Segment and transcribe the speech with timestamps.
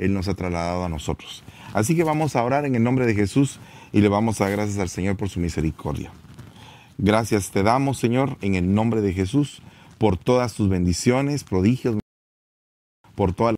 [0.00, 1.44] Él nos ha trasladado a nosotros.
[1.74, 3.60] Así que vamos a orar en el nombre de Jesús
[3.92, 6.10] y le vamos a dar gracias al Señor por su misericordia.
[6.96, 9.62] Gracias te damos, Señor, en el nombre de Jesús,
[9.98, 11.98] por todas tus bendiciones, prodigios,
[13.14, 13.54] por toda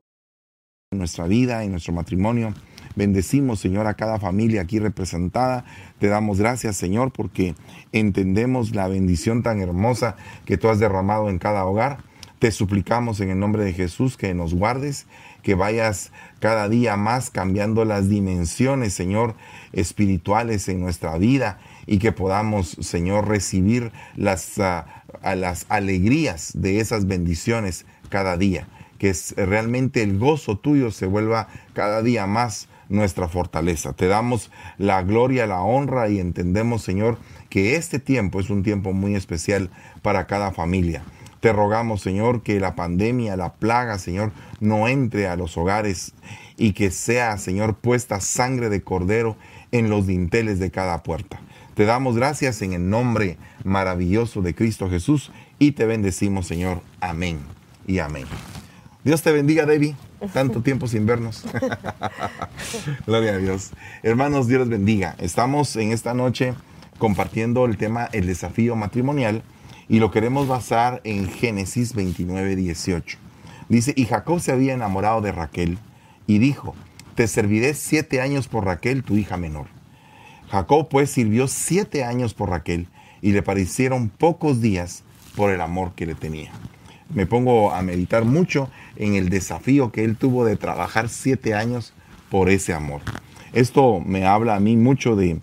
[0.92, 2.54] nuestra vida, en nuestro matrimonio.
[2.96, 5.64] Bendecimos, Señor, a cada familia aquí representada.
[6.00, 7.54] Te damos gracias, Señor, porque
[7.92, 11.98] entendemos la bendición tan hermosa que tú has derramado en cada hogar.
[12.42, 15.06] Te suplicamos en el nombre de Jesús que nos guardes,
[15.44, 19.36] que vayas cada día más cambiando las dimensiones, Señor,
[19.72, 24.86] espirituales en nuestra vida y que podamos, Señor, recibir las, ah,
[25.36, 28.66] las alegrías de esas bendiciones cada día.
[28.98, 33.92] Que realmente el gozo tuyo se vuelva cada día más nuestra fortaleza.
[33.92, 37.18] Te damos la gloria, la honra y entendemos, Señor,
[37.50, 39.70] que este tiempo es un tiempo muy especial
[40.02, 41.04] para cada familia.
[41.42, 46.12] Te rogamos, Señor, que la pandemia, la plaga, Señor, no entre a los hogares
[46.56, 49.36] y que sea, Señor, puesta sangre de cordero
[49.72, 51.40] en los dinteles de cada puerta.
[51.74, 56.80] Te damos gracias en el nombre maravilloso de Cristo Jesús y te bendecimos, Señor.
[57.00, 57.40] Amén
[57.88, 58.26] y amén.
[59.02, 59.96] Dios te bendiga, Debbie.
[60.32, 61.42] Tanto tiempo sin vernos.
[63.04, 63.72] Gloria a Dios.
[64.04, 65.16] Hermanos, Dios les bendiga.
[65.18, 66.54] Estamos en esta noche
[66.98, 69.42] compartiendo el tema el desafío matrimonial
[69.92, 73.18] y lo queremos basar en Génesis 29, 18.
[73.68, 75.76] Dice, y Jacob se había enamorado de Raquel
[76.26, 76.74] y dijo,
[77.14, 79.66] te serviré siete años por Raquel, tu hija menor.
[80.50, 82.88] Jacob pues sirvió siete años por Raquel
[83.20, 85.02] y le parecieron pocos días
[85.36, 86.52] por el amor que le tenía.
[87.14, 91.92] Me pongo a meditar mucho en el desafío que él tuvo de trabajar siete años
[92.30, 93.02] por ese amor.
[93.52, 95.38] Esto me habla a mí mucho de,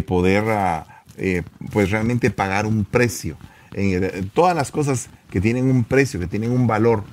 [0.00, 3.36] poder ah, eh, pues realmente pagar un precio.
[4.34, 7.04] Todas las cosas que tienen un precio, que tienen un valor,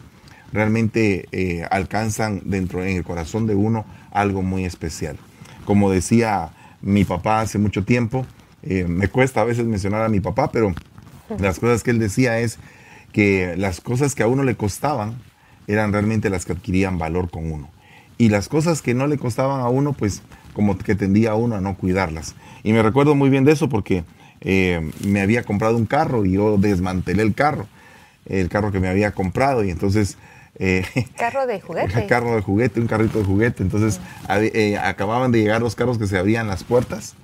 [0.53, 5.17] realmente eh, alcanzan dentro en el corazón de uno algo muy especial.
[5.65, 6.51] Como decía
[6.81, 8.25] mi papá hace mucho tiempo.
[8.63, 10.73] Eh, me cuesta a veces mencionar a mi papá, pero
[11.39, 12.59] las cosas que él decía es
[13.11, 15.16] que las cosas que a uno le costaban
[15.67, 17.69] eran realmente las que adquirían valor con uno.
[18.17, 20.21] Y las cosas que no le costaban a uno, pues
[20.53, 22.35] como que tendía a uno a no cuidarlas.
[22.63, 24.03] Y me recuerdo muy bien de eso porque
[24.41, 27.68] eh, me había comprado un carro y yo desmantelé el carro,
[28.25, 29.63] el carro que me había comprado.
[29.63, 30.18] Y entonces
[30.56, 30.85] eh,
[31.18, 32.07] carro de juguete.
[32.07, 33.63] Carro de juguete, un carrito de juguete.
[33.63, 34.00] Entonces
[34.30, 37.16] eh, acababan de llegar los carros que se abrían las puertas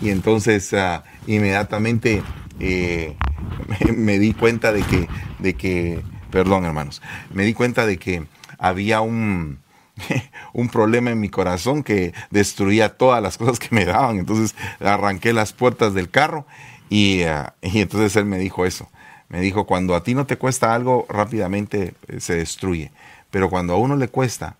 [0.00, 2.22] y entonces ah, inmediatamente
[2.60, 3.14] eh,
[3.96, 5.08] me, di cuenta de que,
[5.38, 7.02] de que, perdón hermanos,
[7.32, 8.24] me di cuenta de que
[8.58, 9.58] había un,
[10.52, 14.18] un problema en mi corazón que destruía todas las cosas que me daban.
[14.18, 16.46] Entonces arranqué las puertas del carro
[16.90, 17.22] y,
[17.62, 18.88] y entonces él me dijo eso.
[19.32, 22.92] Me dijo, cuando a ti no te cuesta algo, rápidamente eh, se destruye.
[23.30, 24.56] Pero cuando a uno le cuesta,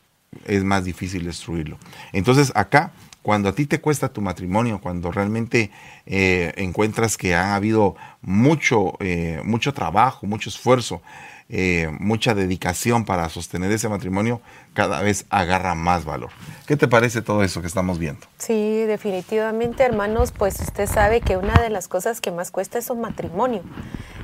[0.47, 1.77] es más difícil destruirlo.
[2.15, 5.71] Entonces acá, cuando a ti te cuesta tu matrimonio, cuando realmente
[6.07, 11.03] eh, encuentras que ha habido mucho, eh, mucho trabajo, mucho esfuerzo,
[11.49, 14.41] eh, mucha dedicación para sostener ese matrimonio,
[14.75, 16.31] cada vez agarra más valor.
[16.67, 18.27] ¿Qué te parece todo eso que estamos viendo?
[18.39, 22.89] Sí, definitivamente, hermanos, pues usted sabe que una de las cosas que más cuesta es
[22.91, 23.63] un matrimonio.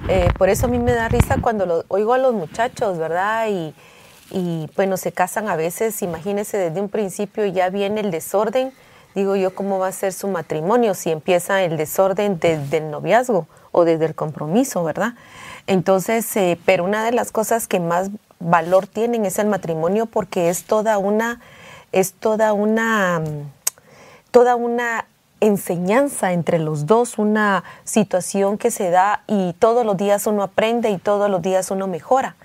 [0.08, 3.48] Eh, por eso a mí me da risa cuando lo, oigo a los muchachos, ¿verdad?
[3.50, 3.74] Y,
[4.30, 8.72] y bueno, se casan a veces, imagínese desde un principio ya viene el desorden.
[9.14, 13.48] Digo yo, ¿cómo va a ser su matrimonio si empieza el desorden desde el noviazgo
[13.72, 15.14] o desde el compromiso, ¿verdad?
[15.68, 20.48] Entonces, eh, pero una de las cosas que más valor tienen es el matrimonio porque
[20.48, 21.40] es toda una,
[21.92, 23.20] es toda una,
[24.30, 25.04] toda una
[25.40, 30.88] enseñanza entre los dos, una situación que se da y todos los días uno aprende
[30.88, 32.36] y todos los días uno mejora.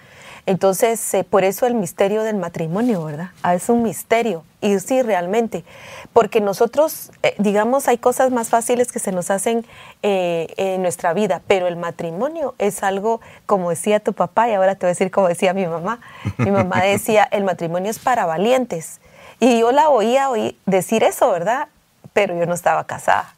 [0.46, 3.30] Entonces, eh, por eso el misterio del matrimonio, ¿verdad?
[3.44, 4.44] Ah, es un misterio.
[4.60, 5.64] Y sí, realmente.
[6.12, 9.66] Porque nosotros, eh, digamos, hay cosas más fáciles que se nos hacen
[10.02, 14.76] eh, en nuestra vida, pero el matrimonio es algo, como decía tu papá, y ahora
[14.76, 16.02] te voy a decir como decía mi mamá.
[16.38, 19.00] Mi mamá decía, el matrimonio es para valientes.
[19.40, 21.70] Y yo la oía oí decir eso, ¿verdad?
[22.12, 23.34] Pero yo no estaba casada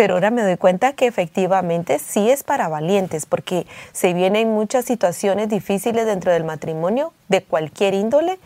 [0.00, 4.86] pero ahora me doy cuenta que efectivamente sí es para valientes, porque se vienen muchas
[4.86, 8.38] situaciones difíciles dentro del matrimonio, de cualquier índole,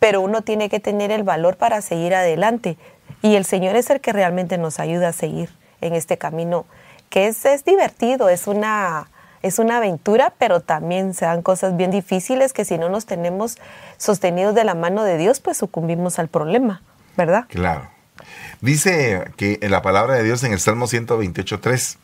[0.00, 2.76] pero uno tiene que tener el valor para seguir adelante.
[3.22, 5.48] Y el Señor es el que realmente nos ayuda a seguir
[5.80, 6.66] en este camino,
[7.08, 9.08] que es, es divertido, es una,
[9.40, 13.56] es una aventura, pero también se dan cosas bien difíciles que si no nos tenemos
[13.96, 16.82] sostenidos de la mano de Dios, pues sucumbimos al problema,
[17.16, 17.46] ¿verdad?
[17.48, 17.97] Claro.
[18.60, 21.96] Dice que en la palabra de Dios en el Salmo 128.3,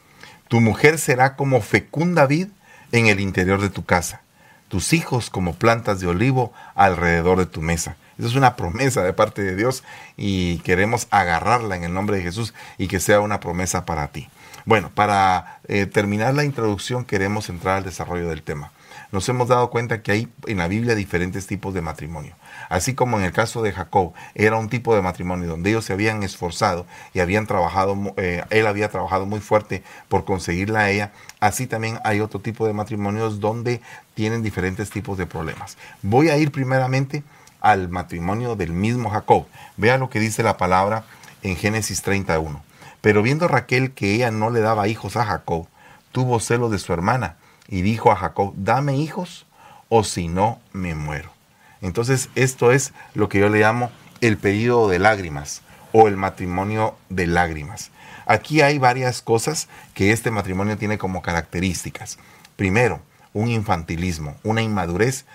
[0.49, 2.49] tu mujer será como fecunda vid
[2.93, 4.23] en el interior de tu casa,
[4.69, 7.97] tus hijos como plantas de olivo alrededor de tu mesa.
[8.19, 9.83] Esa es una promesa de parte de Dios
[10.17, 14.29] y queremos agarrarla en el nombre de Jesús y que sea una promesa para ti.
[14.65, 18.73] Bueno, para eh, terminar la introducción queremos entrar al desarrollo del tema.
[19.11, 22.37] Nos hemos dado cuenta que hay en la Biblia diferentes tipos de matrimonio.
[22.75, 25.93] Así como en el caso de Jacob era un tipo de matrimonio donde ellos se
[25.93, 31.13] habían esforzado y habían trabajado, eh, él había trabajado muy fuerte por conseguirla a ella,
[31.39, 33.81] así también hay otro tipo de matrimonios donde
[34.15, 35.79] tienen diferentes tipos de problemas.
[36.03, 37.23] Voy a ir primeramente
[37.61, 39.47] al matrimonio del mismo Jacob.
[39.77, 41.05] Vea lo que dice la palabra
[41.45, 42.61] en Génesis 31.
[43.01, 45.69] Pero viendo Raquel que ella no le daba hijos a Jacob,
[46.11, 47.37] tuvo celo de su hermana
[47.69, 49.47] y dijo a Jacob, dame hijos
[49.89, 51.35] o si no me muero.
[51.85, 53.93] Entonces esto es lo que yo le llamo
[54.23, 55.61] el pedido de lágrimas
[55.93, 57.91] o el matrimonio de lágrimas.
[58.25, 62.19] Aquí hay varias cosas que este matrimonio tiene como características.
[62.57, 63.03] Primero,
[63.35, 65.27] un infantilismo, una inmadurez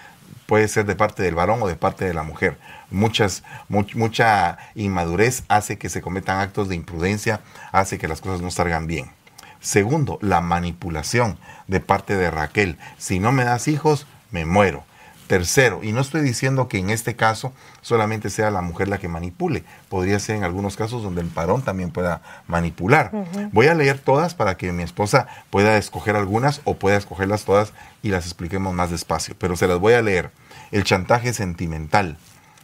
[0.47, 2.57] puede ser de parte del varón o de parte de la mujer.
[2.89, 7.41] Muchas, mucha inmadurez hace que se cometan actos de imprudencia,
[7.71, 9.11] hace que las cosas no salgan bien.
[9.59, 11.37] Segundo, la manipulación
[11.67, 12.79] de parte de Raquel.
[12.97, 14.88] Si no me das hijos, me muero.
[15.29, 19.07] Tercero, y no estoy diciendo que en este caso solamente sea la mujer la que
[19.07, 23.11] manipule, podría ser en algunos casos donde el varón también pueda manipular.
[23.51, 27.73] Voy a leer todas para que mi esposa pueda escoger algunas o pueda escogerlas todas
[28.01, 30.31] y las expliquemos más despacio, pero se las voy a leer.
[30.71, 32.17] El chantaje sentimental,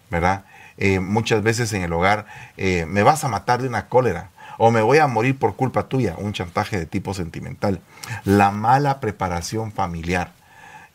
[0.10, 0.46] ¿verdad?
[0.78, 2.26] Eh, muchas veces en el hogar,
[2.58, 5.88] eh, me vas a matar de una cólera o me voy a morir por culpa
[5.88, 7.80] tuya, un chantaje de tipo sentimental.
[8.24, 10.32] La mala preparación familiar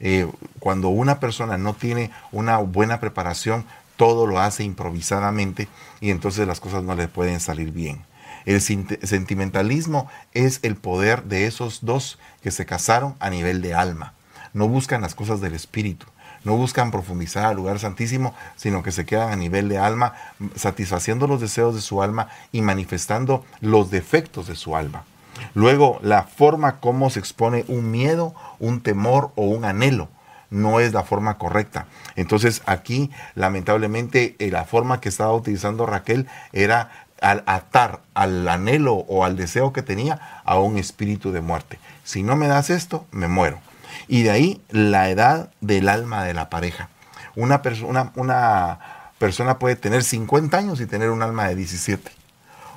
[0.01, 0.27] eh,
[0.59, 3.65] cuando una persona no tiene una buena preparación,
[3.97, 5.69] todo lo hace improvisadamente
[6.01, 8.03] y entonces las cosas no le pueden salir bien.
[8.47, 14.15] El sentimentalismo es el poder de esos dos que se casaron a nivel de alma.
[14.55, 16.07] No buscan las cosas del espíritu,
[16.45, 20.15] no buscan profundizar al lugar santísimo, sino que se quedan a nivel de alma,
[20.57, 25.05] satisfaciendo los deseos de su alma y manifestando los defectos de su alma.
[25.55, 30.09] Luego, la forma como se expone un miedo, un temor o un anhelo
[30.51, 31.87] no es la forma correcta.
[32.17, 36.91] Entonces aquí, lamentablemente, eh, la forma que estaba utilizando Raquel era
[37.21, 41.79] al atar al anhelo o al deseo que tenía a un espíritu de muerte.
[42.03, 43.61] Si no me das esto, me muero.
[44.09, 46.89] Y de ahí la edad del alma de la pareja.
[47.37, 48.79] Una, persona, una
[49.19, 52.20] persona puede tener 50 años y tener un alma de 17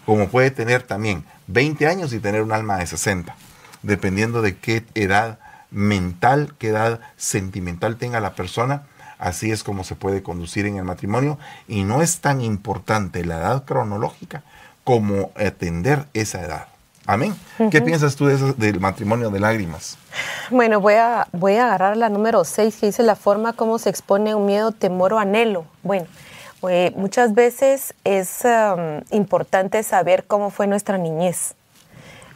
[0.06, 3.36] como puede tener también 20 años y tener un alma de 60,
[3.82, 5.40] dependiendo de qué edad
[5.72, 8.84] mental, qué edad sentimental tenga la persona,
[9.18, 13.40] así es como se puede conducir en el matrimonio y no es tan importante la
[13.40, 14.44] edad cronológica
[14.84, 16.68] como atender esa edad.
[17.06, 17.36] Amén.
[17.70, 19.98] ¿Qué piensas tú del matrimonio de lágrimas?
[20.50, 23.90] Bueno, voy a, voy a agarrar la número 6 que dice la forma como se
[23.90, 25.66] expone un miedo, temor o anhelo.
[25.82, 26.06] Bueno,
[26.96, 28.44] muchas veces es
[29.12, 31.56] importante saber cómo fue nuestra niñez,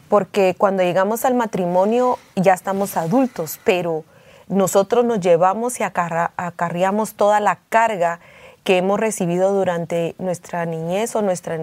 [0.09, 4.03] porque cuando llegamos al matrimonio ya estamos adultos, pero
[4.47, 8.19] nosotros nos llevamos y acarreamos toda la carga
[8.63, 11.57] que hemos recibido durante nuestra niñez o nuestra,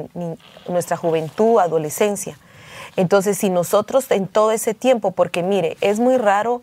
[0.67, 2.39] nuestra juventud, adolescencia.
[2.97, 6.63] Entonces, si nosotros en todo ese tiempo, porque mire, es muy raro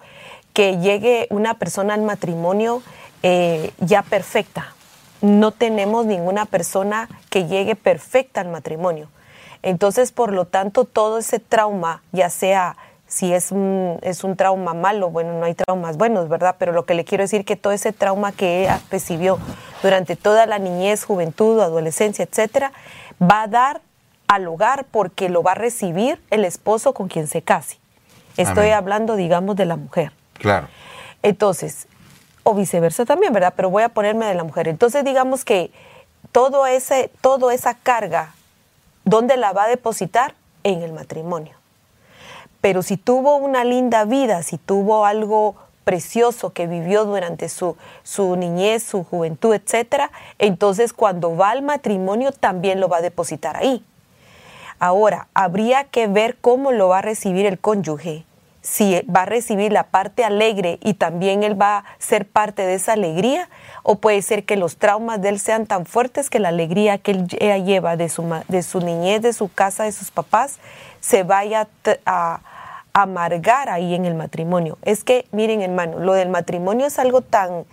[0.54, 2.82] que llegue una persona al matrimonio
[3.24, 4.74] eh, ya perfecta,
[5.22, 9.10] no tenemos ninguna persona que llegue perfecta al matrimonio.
[9.64, 12.76] Entonces, por lo tanto, todo ese trauma, ya sea
[13.08, 16.56] si es un, es un trauma malo, bueno, no hay traumas buenos, ¿verdad?
[16.58, 19.38] Pero lo que le quiero decir que todo ese trauma que ella recibió
[19.84, 22.72] durante toda la niñez, juventud, adolescencia, etcétera,
[23.22, 23.82] va a dar
[24.28, 27.80] al hogar porque lo va a recibir el esposo con quien se case.
[28.38, 30.14] Estoy hablando, digamos, de la mujer.
[30.34, 30.68] Claro.
[31.22, 31.88] Entonces,
[32.44, 33.54] o viceversa también, ¿verdad?
[33.56, 34.68] Pero voy a ponerme de la mujer.
[34.68, 35.72] Entonces digamos que
[36.32, 38.34] todo ese, toda esa carga,
[39.04, 40.36] ¿dónde la va a depositar?
[40.64, 41.56] En el matrimonio.
[42.62, 48.36] Pero si tuvo una linda vida, si tuvo algo precioso que vivió durante su, su
[48.36, 53.84] niñez, su juventud, etcétera, entonces cuando va al matrimonio también lo va a depositar ahí.
[54.78, 58.26] Ahora, habría que ver cómo lo va a recibir el cónyuge
[58.62, 62.76] si va a recibir la parte alegre y también él va a ser parte de
[62.76, 63.50] esa alegría,
[63.84, 67.12] o puede ser que los traumas de él sean tan fuertes que la alegría que
[67.12, 67.28] él,
[67.66, 70.60] lleva de su, de su niñez, de su casa, de sus papás,
[71.00, 71.68] se vaya
[72.06, 72.42] a,
[72.94, 74.78] a amargar ahí en el matrimonio.
[74.84, 77.66] Es que, miren hermano, lo del matrimonio es algo tan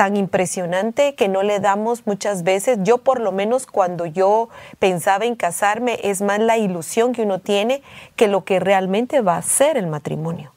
[0.00, 2.78] tan impresionante que no le damos muchas veces.
[2.84, 7.38] Yo por lo menos cuando yo pensaba en casarme es más la ilusión que uno
[7.38, 7.82] tiene
[8.16, 10.54] que lo que realmente va a ser el matrimonio.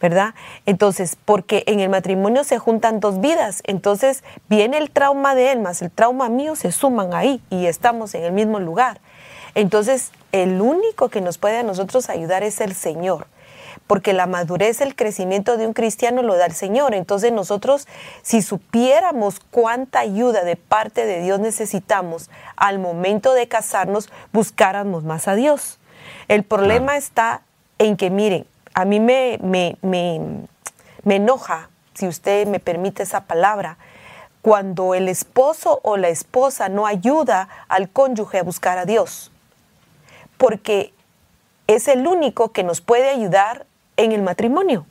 [0.00, 0.34] ¿verdad?
[0.64, 5.58] Entonces, porque en el matrimonio se juntan dos vidas, entonces viene el trauma de él
[5.58, 9.00] más el trauma mío, se suman ahí y estamos en el mismo lugar.
[9.56, 13.26] Entonces, el único que nos puede a nosotros ayudar es el Señor,
[13.86, 16.94] porque la madurez, el crecimiento de un cristiano lo da el Señor.
[16.94, 17.86] Entonces nosotros,
[18.22, 25.28] si supiéramos cuánta ayuda de parte de Dios necesitamos al momento de casarnos, buscáramos más
[25.28, 25.78] a Dios.
[26.28, 27.42] El problema está
[27.78, 33.78] en que, miren, a mí me, me, me, enoja, si usted me permite esa palabra,
[34.42, 39.30] cuando el esposo o la esposa no ayuda al cónyuge a buscar a Dios,
[40.36, 40.92] porque
[41.66, 44.86] es el único que nos puede ayudar en el matrimonio.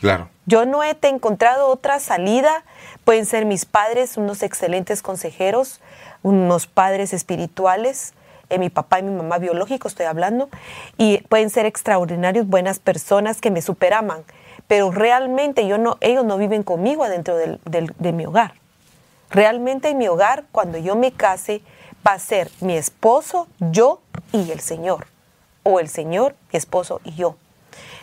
[0.00, 0.28] Claro.
[0.46, 2.64] Yo no he encontrado otra salida.
[3.04, 5.80] Pueden ser mis padres unos excelentes consejeros,
[6.22, 8.14] unos padres espirituales,
[8.50, 10.48] eh, mi papá y mi mamá biológicos estoy hablando,
[10.96, 14.24] y pueden ser extraordinarios, buenas personas que me superaman,
[14.66, 18.54] pero realmente yo no, ellos no viven conmigo adentro de mi hogar.
[19.30, 21.60] Realmente en mi hogar, cuando yo me case,
[22.06, 24.00] va a ser mi esposo, yo
[24.32, 25.06] y el Señor,
[25.62, 27.36] o el Señor, mi esposo y yo.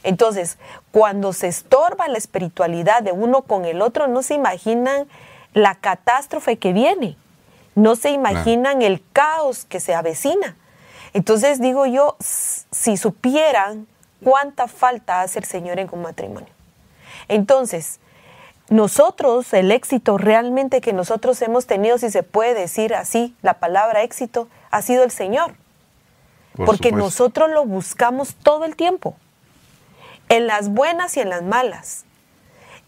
[0.05, 0.57] Entonces,
[0.91, 5.07] cuando se estorba la espiritualidad de uno con el otro, no se imaginan
[5.53, 7.17] la catástrofe que viene
[7.75, 10.55] no se imaginan el caos que se avecina.
[11.13, 13.87] Entonces digo yo, si supieran
[14.23, 16.49] cuánta falta hace el Señor en un matrimonio.
[17.27, 17.99] Entonces,
[18.69, 24.01] nosotros, el éxito realmente que nosotros hemos tenido, si se puede decir así, la palabra
[24.01, 25.53] éxito, ha sido el Señor.
[26.65, 29.17] porque nosotros lo buscamos todo el tiempo,
[30.29, 32.05] en las buenas y en las malas.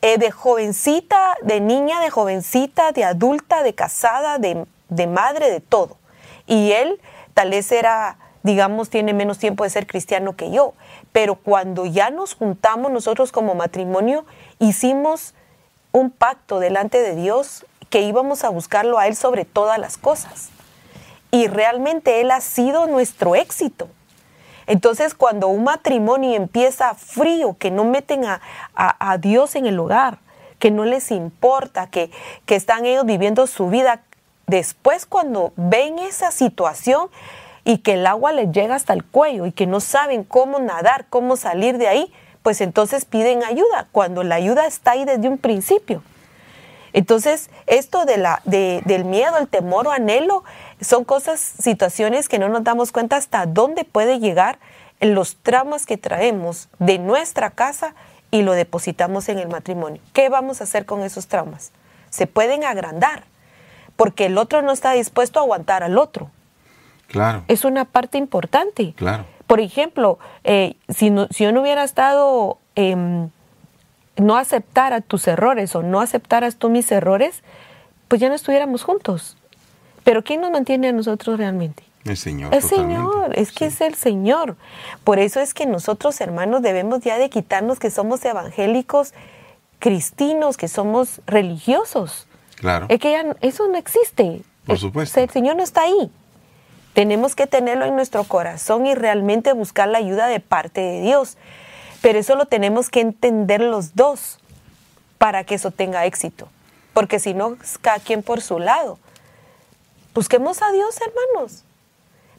[0.01, 5.59] Eh, de jovencita, de niña, de jovencita, de adulta, de casada, de de madre, de
[5.59, 5.97] todo.
[6.45, 6.99] Y él
[7.33, 10.73] tal vez era, digamos, tiene menos tiempo de ser cristiano que yo,
[11.11, 14.25] pero cuando ya nos juntamos nosotros como matrimonio,
[14.59, 15.33] hicimos
[15.91, 20.49] un pacto delante de Dios que íbamos a buscarlo a Él sobre todas las cosas.
[21.31, 23.89] Y realmente Él ha sido nuestro éxito.
[24.67, 28.41] Entonces, cuando un matrimonio empieza frío, que no meten a,
[28.75, 30.19] a, Dios en el hogar,
[30.59, 32.11] que no les importa, que,
[32.45, 34.01] que están ellos viviendo su vida
[34.45, 37.09] después cuando ven esa situación
[37.63, 41.05] y que el agua les llega hasta el cuello y que no saben cómo nadar,
[41.09, 45.37] cómo salir de ahí, pues entonces piden ayuda, cuando la ayuda está ahí desde un
[45.37, 46.01] principio.
[46.93, 50.43] Entonces, esto de la, del miedo, el temor o anhelo,
[50.81, 54.59] son cosas, situaciones que no nos damos cuenta hasta dónde puede llegar
[54.99, 57.95] los traumas que traemos de nuestra casa
[58.31, 60.01] y lo depositamos en el matrimonio.
[60.13, 61.71] ¿Qué vamos a hacer con esos traumas?
[62.09, 63.23] Se pueden agrandar
[63.95, 66.29] porque el otro no está dispuesto a aguantar al otro.
[67.07, 67.43] Claro.
[67.47, 68.93] Es una parte importante.
[68.95, 69.25] Claro.
[69.47, 73.29] Por ejemplo, eh, si, si yo no hubiera estado, em,
[74.17, 77.43] no aceptara tus errores o no aceptaras tú mis errores,
[78.07, 79.37] pues ya no estuviéramos juntos.
[80.07, 81.83] Pero ¿quién nos mantiene a nosotros realmente?
[82.05, 82.55] El Señor.
[82.55, 84.55] El Señor, es que es el Señor.
[85.03, 89.13] Por eso es que nosotros, hermanos, debemos ya de quitarnos que somos evangélicos
[89.79, 92.25] cristinos, que somos religiosos.
[92.55, 92.85] Claro.
[92.87, 94.43] Es que ya eso no existe.
[94.65, 95.19] Por supuesto.
[95.19, 96.09] El Señor no está ahí.
[96.93, 101.35] Tenemos que tenerlo en nuestro corazón y realmente buscar la ayuda de parte de Dios.
[102.01, 104.39] Pero eso lo tenemos que entender los dos
[105.17, 106.47] para que eso tenga éxito.
[106.93, 108.99] Porque si no, cada quien por su lado.
[110.17, 111.63] Busquemos a Dios, hermanos.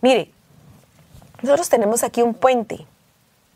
[0.00, 0.32] Mire,
[1.42, 2.86] nosotros tenemos aquí un puente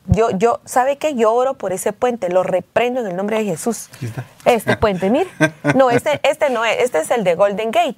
[0.07, 1.15] yo, yo, ¿sabe qué?
[1.15, 3.89] Yo oro por ese puente, lo reprendo en el nombre de Jesús.
[4.45, 5.31] Este puente, mire.
[5.77, 7.97] No, este, este no es, este es el de Golden Gate.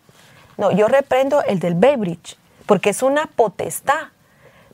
[0.59, 4.09] No, yo reprendo el del Bay Bridge, porque es una potestad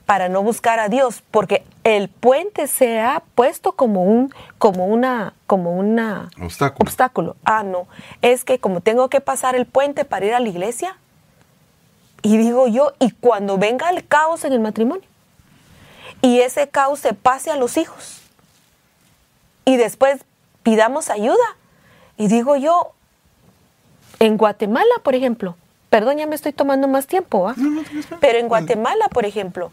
[0.06, 5.34] para no buscar a Dios, porque el puente se ha puesto como un, como una,
[5.46, 6.84] como una obstáculo.
[6.84, 7.36] obstáculo.
[7.44, 7.86] Ah, no,
[8.20, 10.96] es que como tengo que pasar el puente para ir a la iglesia,
[12.22, 15.08] y digo yo, y cuando venga el caos en el matrimonio,
[16.22, 18.20] y ese caos se pase a los hijos.
[19.64, 20.24] Y después
[20.62, 21.56] pidamos ayuda.
[22.16, 22.92] Y digo yo,
[24.18, 25.56] en Guatemala, por ejemplo,
[25.88, 27.54] perdón, ya me estoy tomando más tiempo, ¿ah?
[28.20, 29.72] pero en Guatemala, por ejemplo,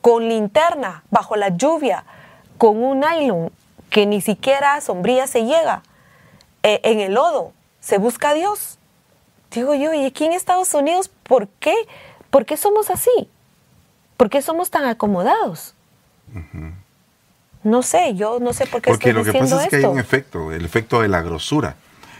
[0.00, 2.04] con linterna, bajo la lluvia,
[2.58, 3.50] con un nylon
[3.90, 5.82] que ni siquiera a sombría se llega,
[6.62, 8.78] eh, en el lodo, se busca a Dios.
[9.54, 11.74] Digo yo, ¿y aquí en Estados Unidos por qué?
[12.30, 13.28] ¿Por qué somos así?
[14.16, 15.74] ¿Por qué somos tan acomodados?
[17.62, 19.98] No sé, yo no sé por qué Porque lo que pasa es que hay un
[19.98, 21.76] efecto, el efecto de la grosura.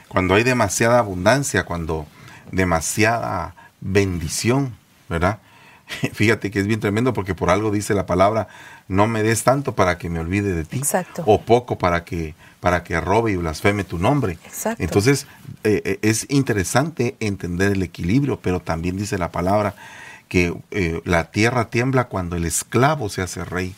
[0.09, 2.07] Cuando hay demasiada abundancia, cuando
[2.53, 4.76] demasiada bendición,
[5.09, 5.41] ¿verdad?
[6.12, 8.49] Fíjate que es bien tremendo porque por algo dice la palabra,
[8.88, 10.79] no me des tanto para que me olvide de ti.
[10.79, 11.23] Exacto.
[11.26, 14.38] O poco para que, para que robe y blasfeme tu nombre.
[14.45, 14.83] Exacto.
[14.83, 15.26] Entonces,
[15.64, 19.75] eh, eh, es interesante entender el equilibrio, pero también dice la palabra
[20.29, 23.75] que eh, la tierra tiembla cuando el esclavo se hace rey.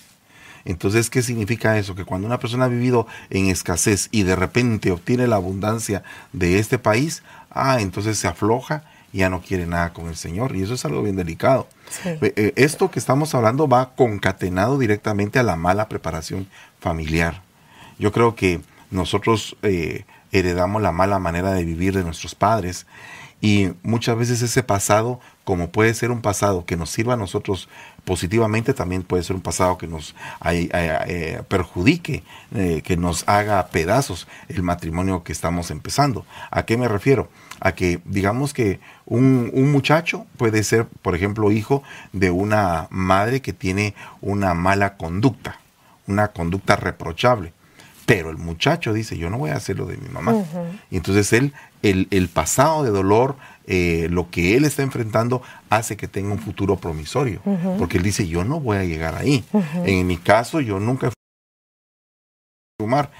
[0.65, 1.95] Entonces, ¿qué significa eso?
[1.95, 6.59] Que cuando una persona ha vivido en escasez y de repente obtiene la abundancia de
[6.59, 8.83] este país, ah, entonces se afloja
[9.17, 10.55] ya no quiere nada con el Señor.
[10.55, 11.69] Y eso es algo bien delicado.
[11.91, 12.09] Sí.
[12.09, 16.49] Eh, eh, Esto que estamos hablando va concatenado directamente a la mala preparación
[16.81, 17.43] familiar.
[17.99, 22.87] Yo creo que nosotros eh, heredamos la mala manera de vivir de nuestros padres
[23.41, 27.69] y muchas veces ese pasado, como puede ser un pasado que nos sirva a nosotros
[28.05, 32.23] positivamente, también puede ser un pasado que nos ay- ay- eh, perjudique,
[32.55, 36.25] eh, que nos haga pedazos el matrimonio que estamos empezando.
[36.51, 37.29] ¿A qué me refiero?
[37.61, 43.43] A que digamos que un, un muchacho puede ser, por ejemplo, hijo de una madre
[43.43, 45.59] que tiene una mala conducta,
[46.07, 47.53] una conducta reprochable.
[48.07, 50.33] Pero el muchacho dice, yo no voy a hacer lo de mi mamá.
[50.93, 51.53] Y entonces él,
[51.91, 56.39] el, el pasado de dolor, eh, lo que él está enfrentando, hace que tenga un
[56.39, 57.41] futuro promisorio.
[57.79, 59.45] Porque él dice, yo no voy a llegar ahí.
[59.85, 61.15] En mi caso, yo nunca fui
[62.79, 63.11] a fumar.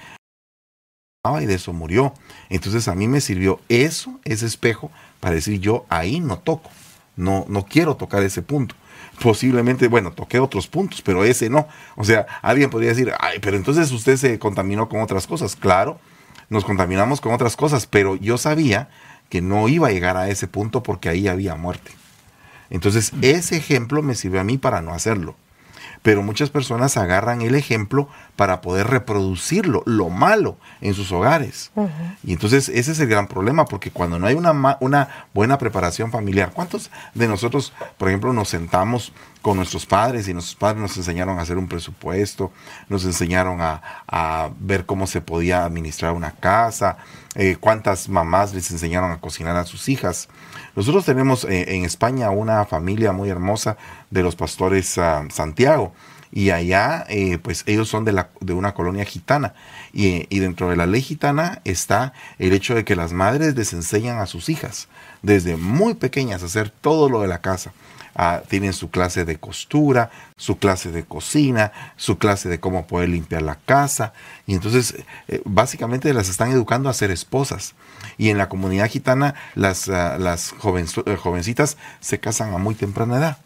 [1.41, 2.13] Y de eso murió.
[2.49, 6.69] Entonces a mí me sirvió eso, ese espejo, para decir, yo ahí no toco.
[7.17, 8.75] No, no quiero tocar ese punto
[9.21, 11.67] posiblemente, bueno, toqué otros puntos, pero ese no.
[11.95, 15.55] O sea, alguien podría decir, ay, pero entonces usted se contaminó con otras cosas.
[15.55, 15.99] Claro,
[16.49, 18.89] nos contaminamos con otras cosas, pero yo sabía
[19.29, 21.91] que no iba a llegar a ese punto porque ahí había muerte.
[22.69, 25.35] Entonces, ese ejemplo me sirve a mí para no hacerlo.
[26.07, 31.69] Pero muchas personas agarran el ejemplo para poder reproducirlo, lo malo, en sus hogares.
[32.23, 35.57] Y entonces ese es el gran problema, porque cuando no hay una, ma- una buena
[35.57, 39.11] preparación familiar, ¿cuántos de nosotros, por ejemplo, nos sentamos
[39.41, 42.53] con nuestros padres y nuestros padres nos enseñaron a hacer un presupuesto,
[42.87, 46.97] nos enseñaron a, a ver cómo se podía administrar una casa,
[47.37, 50.27] eh, cuántas mamás les enseñaron a cocinar a sus hijas?
[50.75, 53.77] Nosotros tenemos eh, en España una familia muy hermosa
[54.09, 55.93] de los pastores ah, Santiago.
[56.29, 59.53] Y allá, eh, pues ellos son de, la, de una colonia gitana.
[59.93, 63.71] Y, y dentro de la ley gitana está el hecho de que las madres les
[63.71, 64.89] enseñan a sus hijas
[65.21, 67.71] desde muy pequeñas a hacer todo lo de la casa.
[68.47, 73.43] Tienen su clase de costura, su clase de cocina, su clase de cómo poder limpiar
[73.43, 74.11] la casa.
[74.47, 74.95] Y entonces,
[75.27, 77.75] eh, básicamente las están educando a ser esposas.
[78.17, 83.17] Y en la comunidad gitana, las, ah, las eh, jovencitas se casan a muy temprana
[83.17, 83.37] edad.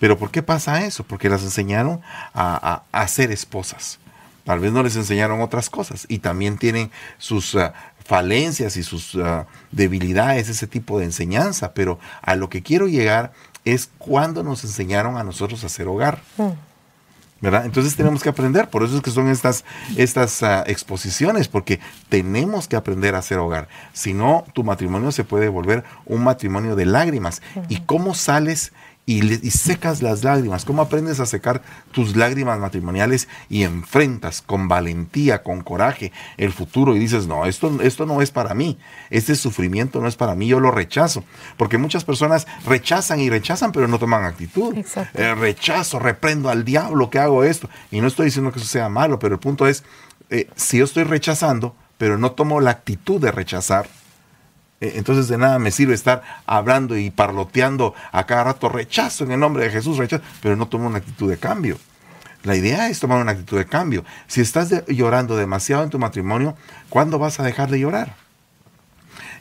[0.00, 1.04] Pero ¿por qué pasa eso?
[1.04, 2.00] Porque las enseñaron
[2.34, 3.98] a, a- a ser esposas.
[4.44, 6.04] Tal vez no les enseñaron otras cosas.
[6.08, 7.72] Y también tienen sus ah,
[8.04, 11.72] falencias y sus ah, debilidades, ese tipo de enseñanza.
[11.74, 13.32] Pero a lo que quiero llegar
[13.66, 16.22] es cuando nos enseñaron a nosotros a hacer hogar.
[17.40, 17.66] ¿verdad?
[17.66, 19.64] Entonces tenemos que aprender, por eso es que son estas,
[19.96, 23.68] estas ah, exposiciones, porque tenemos que aprender a hacer hogar.
[23.92, 27.42] Si no, tu matrimonio se puede volver un matrimonio de lágrimas.
[27.68, 28.72] ¿Y cómo sales
[29.08, 30.64] y, le- y secas las lágrimas?
[30.64, 36.96] ¿Cómo aprendes a secar tus lágrimas matrimoniales y enfrentas con valentía, con coraje el futuro
[36.96, 38.78] y dices, no, esto, esto no es para mí,
[39.10, 41.22] este sufrimiento no es para mí, yo lo rechazo?
[41.56, 44.74] Porque muchas personas rechazan y rechazan, pero no toman actitud.
[45.14, 47.70] Eh, rechazo, reprendo al diablo que hago esto.
[47.92, 49.84] Y no estoy diciendo que eso sea malo, pero el punto es,
[50.30, 53.86] eh, si yo estoy rechazando, pero no tomo la actitud de rechazar,
[54.80, 59.40] entonces de nada me sirve estar hablando y parloteando a cada rato rechazo en el
[59.40, 61.78] nombre de Jesús, rechazo, pero no tomo una actitud de cambio.
[62.42, 64.04] La idea es tomar una actitud de cambio.
[64.28, 66.56] Si estás llorando demasiado en tu matrimonio,
[66.88, 68.14] ¿cuándo vas a dejar de llorar?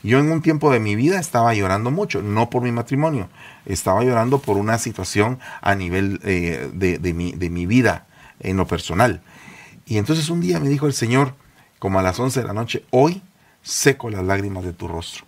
[0.02, 3.30] Yo en un tiempo de mi vida estaba llorando mucho, no por mi matrimonio,
[3.66, 8.06] estaba llorando por una situación a nivel eh, de, de mi, de mi vida
[8.40, 9.22] en lo personal.
[9.86, 11.34] Y entonces un día me dijo el Señor,
[11.80, 13.22] como a las 11 de la noche, hoy
[13.62, 15.25] seco las lágrimas de tu rostro.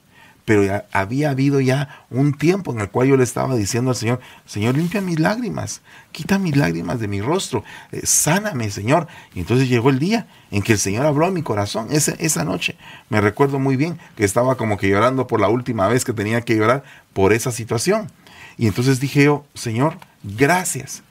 [0.48, 3.98] Pero ya había habido ya un tiempo en el cual yo le estaba diciendo al
[3.98, 5.82] Señor, Señor, limpia mis lágrimas,
[6.14, 9.10] quita mis lágrimas de mi rostro, eh, sáname, Señor.
[9.36, 12.46] Y entonces llegó el día en que el Señor habló a mi corazón, esa, esa
[12.46, 12.78] noche.
[13.10, 16.40] Me recuerdo muy bien que estaba como que llorando por la última vez que tenía
[16.40, 18.10] que llorar por esa situación.
[18.58, 21.04] Y entonces dije yo, Señor, gracias.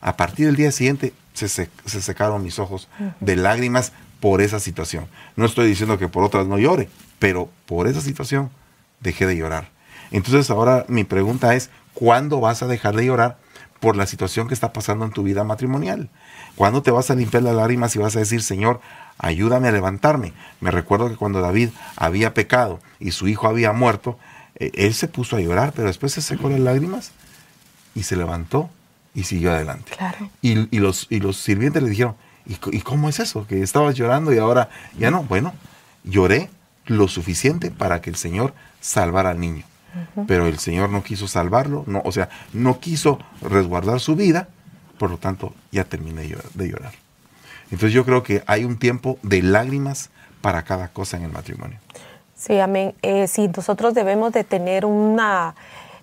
[0.00, 4.60] A partir del día siguiente se, sec- se secaron mis ojos de lágrimas por esa
[4.60, 5.08] situación.
[5.34, 8.50] No estoy diciendo que por otras no llore, pero por esa situación
[9.00, 9.70] dejé de llorar.
[10.10, 13.38] Entonces ahora mi pregunta es, ¿cuándo vas a dejar de llorar
[13.80, 16.08] por la situación que está pasando en tu vida matrimonial?
[16.56, 18.80] ¿Cuándo te vas a limpiar las lágrimas y vas a decir, Señor,
[19.18, 20.32] ayúdame a levantarme?
[20.60, 24.18] Me recuerdo que cuando David había pecado y su hijo había muerto,
[24.56, 27.10] eh, él se puso a llorar, pero después se secó las lágrimas
[27.94, 28.70] y se levantó
[29.14, 29.92] y siguió adelante.
[29.96, 30.30] Claro.
[30.42, 32.14] Y, y los, y los sirvientes le dijeron,
[32.46, 33.46] ¿y, y cómo es eso?
[33.46, 35.24] Que estabas llorando y ahora ya no.
[35.24, 35.54] Bueno,
[36.04, 36.50] lloré
[36.86, 38.54] lo suficiente para que el Señor
[38.84, 39.64] salvara al niño.
[40.26, 44.48] Pero el Señor no quiso salvarlo, no, o sea, no quiso resguardar su vida,
[44.98, 46.92] por lo tanto ya terminé de llorar- de llorar.
[47.64, 51.78] Entonces yo creo que hay un tiempo de lágrimas para cada cosa en el matrimonio.
[52.36, 52.94] Sí, amén.
[53.02, 55.54] Eh, sí, nosotros debemos de tener una,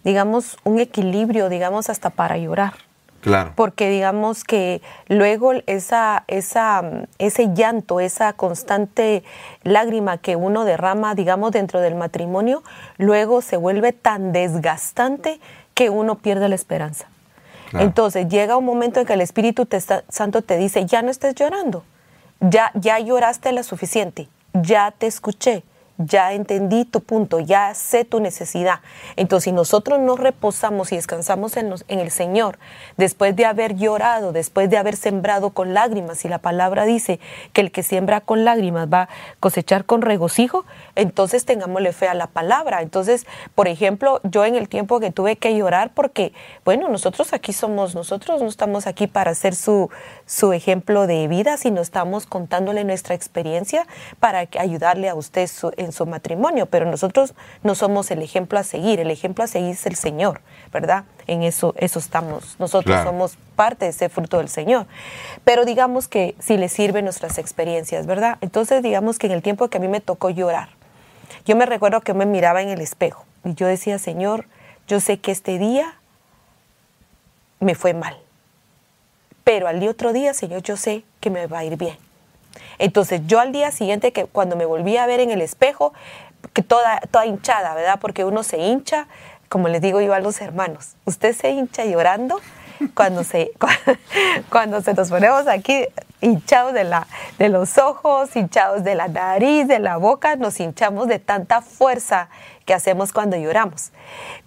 [0.04, 2.74] digamos, un equilibrio, digamos, hasta para llorar.
[3.22, 3.54] Claro.
[3.56, 6.82] Porque digamos que luego esa, esa,
[7.20, 9.24] ese llanto, esa constante
[9.64, 12.64] lágrima que uno derrama, digamos, dentro del matrimonio,
[12.98, 15.40] luego se vuelve tan desgastante
[15.76, 17.06] que uno pierde la esperanza.
[17.70, 17.86] Claro.
[17.86, 21.10] Entonces llega un momento en que el Espíritu te está- Santo te dice, ya no
[21.12, 21.84] estés llorando,
[22.40, 25.64] ya, ya lloraste lo suficiente, ya te escuché,
[26.06, 28.80] ya entendí tu punto, ya sé tu necesidad.
[29.16, 32.60] Entonces, si nosotros nos reposamos y descansamos en, el Señor,
[32.98, 37.20] después de haber llorado, después de haber sembrado con lágrimas, y la palabra dice
[37.54, 39.10] que el que siembra con lágrimas va a
[39.40, 42.82] cosechar con regocijo, entonces tengámosle fe a la palabra.
[42.82, 46.34] Entonces, por ejemplo, yo en el tiempo que tuve que llorar, porque,
[46.66, 49.90] bueno, nosotros aquí somos, nosotros no estamos aquí para ser su,
[50.54, 53.86] ejemplo de vida, sino estamos contándole nuestra experiencia
[54.20, 58.64] para ayudarle a usted su- en su matrimonio, pero nosotros no somos el ejemplo a
[58.64, 61.06] seguir, el ejemplo a seguir es el Señor, ¿verdad?
[61.28, 63.10] En eso, eso estamos, nosotros Claro.
[63.12, 64.88] somos parte de ese fruto del Señor.
[65.44, 68.38] Pero digamos que si le sirven nuestras experiencias, ¿verdad?
[68.42, 70.70] Entonces digamos que en el tiempo que a mí me tocó llorar,
[71.46, 74.46] yo me recuerdo que me miraba en el espejo y yo decía, Señor,
[74.88, 75.96] yo sé que este día
[77.60, 78.18] me fue mal,
[79.44, 81.98] pero al otro día, Señor, yo sé que me va a ir bien.
[82.80, 85.94] Entonces yo al día siguiente, que cuando me volví a ver en el espejo,
[86.54, 88.00] que toda, toda hinchada, ¿verdad?
[88.00, 89.08] Porque uno se hincha,
[89.50, 92.40] como les digo yo a los hermanos, usted se hincha llorando
[92.94, 93.52] cuando se,
[94.50, 95.86] cuando nos ponemos aquí
[96.22, 101.08] hinchados de, la, de los ojos, hinchados de la nariz, de la boca, nos hinchamos
[101.08, 102.30] de tanta fuerza
[102.66, 103.92] que hacemos cuando lloramos.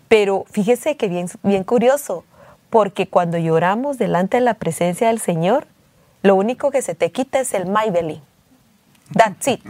[0.08, 2.24] Pero fíjese que bien, bien curioso,
[2.70, 5.66] porque cuando lloramos delante de la presencia del Señor,
[6.24, 8.22] lo único que se te quita es el Maybelline.
[9.12, 9.60] That's it.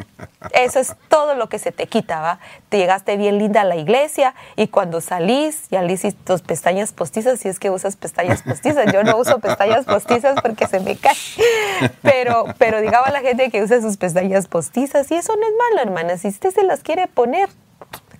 [0.52, 2.38] Eso es todo lo que se te quita, ¿va?
[2.68, 6.92] Te llegaste bien linda a la iglesia y cuando salís ya le hiciste tus pestañas
[6.92, 8.92] postizas, si es que usas pestañas postizas.
[8.92, 11.16] Yo no uso pestañas postizas porque se me caen.
[12.02, 15.52] Pero, pero digamos a la gente que usa sus pestañas postizas y eso no es
[15.70, 16.16] malo, hermana.
[16.18, 17.48] Si usted se las quiere poner,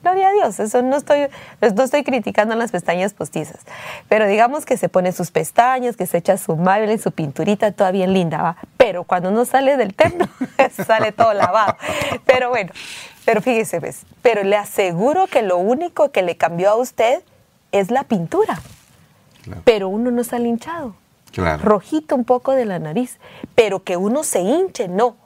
[0.04, 1.26] gloria a Dios, eso no estoy,
[1.74, 3.60] no estoy criticando las pestañas postizas,
[4.08, 7.90] pero digamos que se pone sus pestañas, que se echa su y su pinturita, toda
[7.90, 8.56] bien linda, ¿va?
[8.76, 10.28] pero cuando uno sale del templo,
[10.86, 11.76] sale todo lavado.
[12.26, 12.70] Pero bueno,
[13.24, 14.04] pero fíjese, ¿ves?
[14.22, 17.22] pero le aseguro que lo único que le cambió a usted
[17.72, 18.60] es la pintura,
[19.42, 19.60] Claro.
[19.64, 20.94] pero uno no sale hinchado
[21.32, 21.62] Claro.
[21.62, 23.18] rojito un poco de la nariz,
[23.54, 25.16] pero que uno se hinche, no,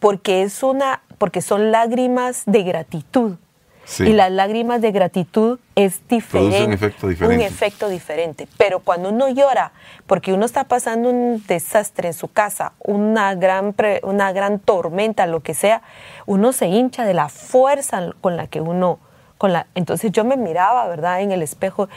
[0.00, 3.36] porque es una, porque son lágrimas de gratitud.
[3.84, 4.04] Sí.
[4.04, 6.64] Y las lágrimas de gratitud es diferente.
[6.64, 7.36] Un efecto diferente.
[7.36, 8.48] Un efecto diferente.
[8.56, 9.72] Pero cuando uno llora,
[10.06, 15.26] porque uno está pasando un desastre en su casa, una gran, pre- una gran tormenta,
[15.26, 15.82] lo que sea,
[16.26, 18.98] uno se hincha de la fuerza con la que uno,
[19.36, 21.20] con la, entonces yo me miraba, ¿verdad?
[21.20, 21.88] En el espejo,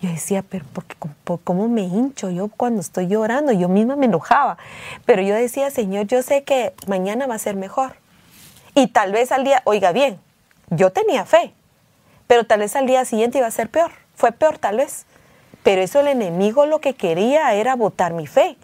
[0.00, 3.50] yo decía, pero ¿por qué- cómo, cómo me hincho yo cuando estoy llorando?
[3.52, 4.58] Yo misma me enojaba.
[5.06, 7.94] Pero yo decía, Señor, yo sé que mañana va a ser mejor.
[8.74, 10.18] Y tal vez al día, oiga bien,
[10.74, 11.52] yo tenía fe,
[12.26, 13.92] pero tal vez al día siguiente iba a ser peor.
[14.14, 15.06] Fue peor tal vez.
[15.62, 18.56] Pero eso el enemigo lo que quería era botar mi fe.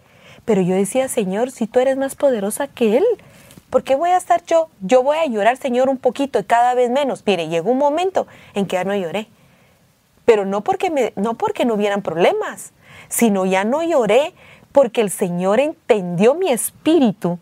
[0.44, 3.04] Pero yo decía, Señor, si tú eres más poderosa que Él,
[3.70, 4.70] ¿por qué voy a estar yo?
[4.80, 7.22] Yo voy a llorar, Señor, un poquito y cada vez menos.
[7.26, 9.28] Mire, llegó un momento en que ya no lloré.
[10.24, 12.72] Pero no porque, no porque no hubieran problemas,
[13.08, 14.34] sino ya no lloré
[14.72, 17.38] porque el Señor entendió mi espíritu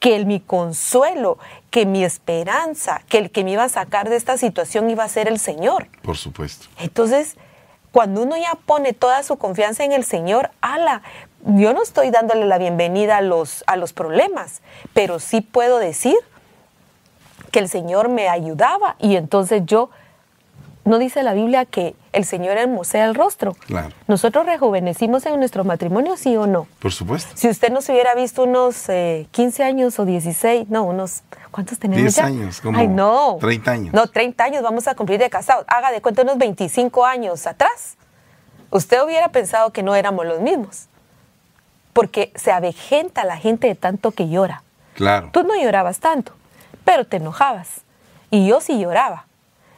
[0.00, 1.38] que el, mi consuelo,
[1.74, 5.08] que mi esperanza, que el que me iba a sacar de esta situación iba a
[5.08, 5.88] ser el Señor.
[6.02, 6.68] Por supuesto.
[6.78, 7.34] Entonces,
[7.90, 11.02] cuando uno ya pone toda su confianza en el Señor, ala,
[11.44, 16.14] yo no estoy dándole la bienvenida a los, a los problemas, pero sí puedo decir
[17.50, 19.90] que el Señor me ayudaba y entonces yo,
[20.84, 23.54] no dice la Biblia que el Señor hermosea el rostro.
[23.66, 23.90] Claro.
[24.06, 26.66] Nosotros rejuvenecimos en nuestro matrimonio, sí o no.
[26.78, 27.32] Por supuesto.
[27.34, 32.02] Si usted nos hubiera visto unos eh, 15 años o 16, no, unos, ¿cuántos tenemos
[32.02, 32.24] 10 ya?
[32.26, 33.36] años, como Ay, no.
[33.40, 33.94] 30 años.
[33.94, 35.64] No, 30 años vamos a cumplir de casados.
[35.68, 37.96] Haga de cuenta unos 25 años atrás.
[38.70, 40.86] Usted hubiera pensado que no éramos los mismos.
[41.92, 44.62] Porque se avejenta la gente de tanto que llora.
[44.94, 45.30] Claro.
[45.32, 46.32] Tú no llorabas tanto,
[46.84, 47.82] pero te enojabas.
[48.30, 49.26] Y yo sí lloraba.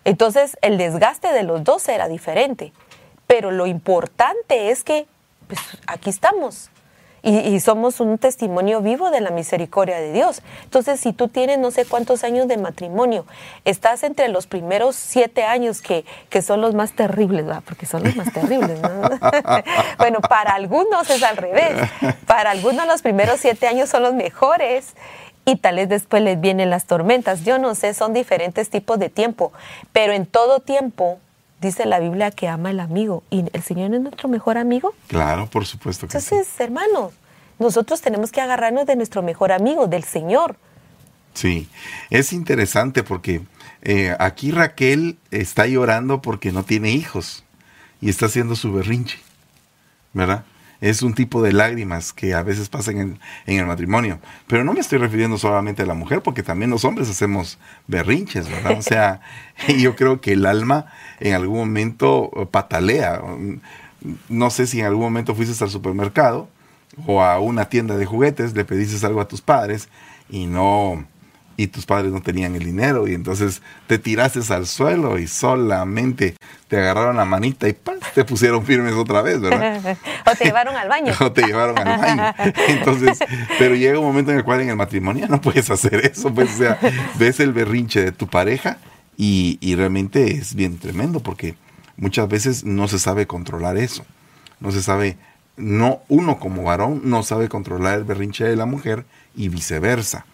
[0.06, 2.72] Entonces el desgaste de los dos era diferente.
[3.26, 5.06] pero lo importante es que
[5.48, 6.70] pues, aquí estamos.
[7.22, 10.42] Y, somos un testimonio vivo de la misericordia de Dios.
[10.62, 13.26] Entonces, si tú tienes no sé cuántos años de matrimonio,
[13.64, 18.14] estás entre los primeros siete años que, que son los más terribles, porque son los
[18.14, 18.78] más terribles.
[19.98, 21.72] bueno, para algunos es al revés.
[22.26, 24.94] Para algunos los primeros siete años son los mejores
[25.46, 27.44] y tal vez después les vienen las tormentas.
[27.44, 29.52] Yo no sé, son diferentes tipos de tiempo,
[29.92, 31.20] pero en todo tiempo
[31.60, 34.92] dice la Biblia que ama el amigo y el Señor es nuestro mejor amigo.
[35.06, 37.12] Claro, por supuesto que Entonces, hermanos,
[37.58, 40.56] nosotros tenemos que agarrarnos de nuestro mejor amigo, del Señor.
[41.32, 41.68] Sí,
[42.10, 43.42] es interesante porque
[43.82, 47.44] eh, aquí Raquel está llorando porque no tiene hijos
[48.00, 49.18] y está haciendo su berrinche,
[50.12, 50.44] ¿verdad?
[50.88, 54.20] Es un tipo de lágrimas que a veces pasan en, en, el matrimonio.
[54.46, 58.48] Pero no me estoy refiriendo solamente a la mujer, porque también los hombres hacemos berrinches,
[58.48, 58.78] ¿verdad?
[58.78, 59.20] O sea,
[59.78, 60.86] yo creo que el alma
[61.20, 63.20] en algún momento patalea.
[64.28, 66.48] No sé si en algún momento fuiste al supermercado
[67.06, 69.88] o a una tienda de juguetes, le pediste algo a tus padres
[70.30, 71.04] y no
[71.56, 76.36] y tus padres no tenían el dinero y entonces te tiraste al suelo y solamente
[76.68, 77.76] te agarraron la manita y
[78.14, 79.96] te pusieron firmes otra vez, ¿verdad?
[80.26, 81.12] o te llevaron al baño.
[81.20, 82.34] o te llevaron al baño.
[82.68, 83.18] Entonces,
[83.58, 86.54] pero llega un momento en el cual en el matrimonio no puedes hacer eso, pues,
[86.54, 86.78] o sea,
[87.18, 88.78] ves el berrinche de tu pareja
[89.16, 91.54] y, y realmente es bien tremendo porque
[91.96, 94.04] muchas veces no se sabe controlar eso,
[94.60, 95.16] no se sabe
[95.56, 100.26] no uno como varón no sabe controlar el berrinche de la mujer y viceversa.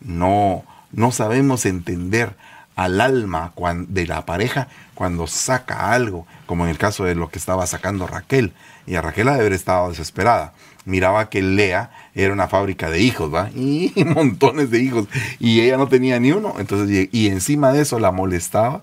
[0.00, 2.34] No, no sabemos entender
[2.76, 3.52] al alma
[3.88, 8.06] de la pareja cuando saca algo, como en el caso de lo que estaba sacando
[8.06, 8.52] Raquel.
[8.86, 10.52] Y a Raquel ha de haber estado desesperada.
[10.84, 13.50] Miraba que Lea era una fábrica de hijos, ¿va?
[13.54, 15.08] Y montones de hijos.
[15.38, 16.54] Y ella no tenía ni uno.
[16.58, 18.82] Entonces, y encima de eso la molestaba,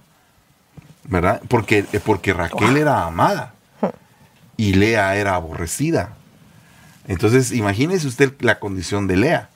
[1.05, 1.41] ¿verdad?
[1.47, 3.53] Porque, porque Raquel era amada
[4.57, 6.15] y Lea era aborrecida.
[7.07, 9.49] Entonces, imagínese usted la condición de Lea.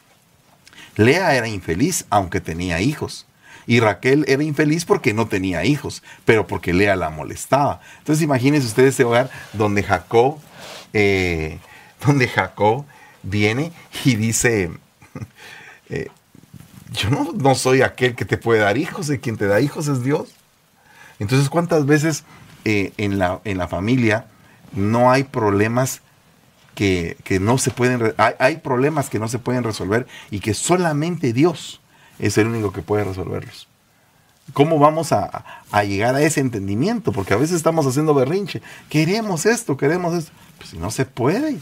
[0.98, 3.26] Lea era infeliz aunque tenía hijos.
[3.66, 7.82] Y Raquel era infeliz porque no tenía hijos, pero porque Lea la molestaba.
[8.00, 10.40] Entonces imagínese usted ese hogar donde Jacob,
[10.94, 11.60] eh,
[12.06, 12.86] donde Jacob
[13.24, 13.72] viene
[14.06, 14.72] y dice,
[15.90, 16.08] eh,
[16.92, 19.88] yo no, no, soy aquel que te puede dar hijos, y quien te da hijos
[19.88, 20.30] es Dios.
[21.20, 22.24] Entonces, ¿cuántas veces
[22.64, 24.28] eh, en, la, en la familia
[24.72, 26.02] no hay problemas
[26.78, 31.34] que, no se pueden, hay, hay, problemas que no se pueden resolver y que solamente
[31.34, 31.82] Dios
[32.20, 33.68] es el único que puede resolverlos.
[34.54, 35.44] ¿Cómo vamos a,
[35.84, 37.12] llegar a ese entendimiento?
[37.12, 38.62] Porque a veces estamos haciendo berrinche.
[38.90, 40.32] Queremos esto, queremos esto.
[40.58, 41.58] Pues si no se puede.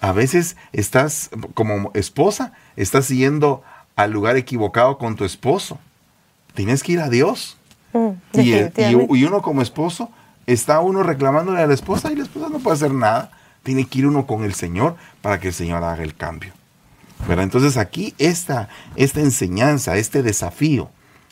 [0.00, 3.62] A veces estás, como esposa, estás yendo
[3.94, 5.78] al lugar equivocado con tu esposo.
[6.54, 7.56] Tienes que ir a Dios.
[7.92, 10.10] Mm, y, y, uno como esposo
[10.46, 13.35] está uno reclamándole a la esposa y la esposa no puede hacer nada.
[13.66, 16.52] Tiene que ir uno con el Señor para que el Señor haga el cambio.
[17.26, 17.42] ¿verdad?
[17.42, 20.88] Entonces aquí esta, esta enseñanza, este desafío,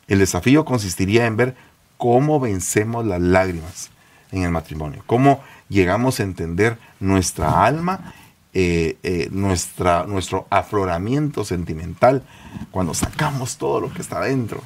[0.08, 1.54] el desafío consistiría en ver
[1.96, 3.90] cómo vencemos las lágrimas
[4.32, 8.12] en el matrimonio, cómo llegamos a entender nuestra alma,
[8.52, 12.24] eh, eh, nuestra, nuestro afloramiento sentimental,
[12.72, 14.60] cuando sacamos todo lo que está dentro,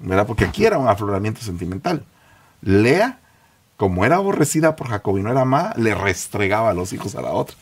[0.00, 0.26] ¿verdad?
[0.26, 2.04] Porque aquí era un afloramiento sentimental.
[2.60, 3.20] Lea
[3.78, 7.22] como era aborrecida por Jacob y no era amada, le restregaba a los hijos a
[7.22, 7.56] la otra.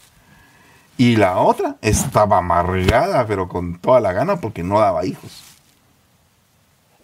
[0.96, 5.42] Y la otra estaba amargada, pero con toda la gana, porque no daba hijos.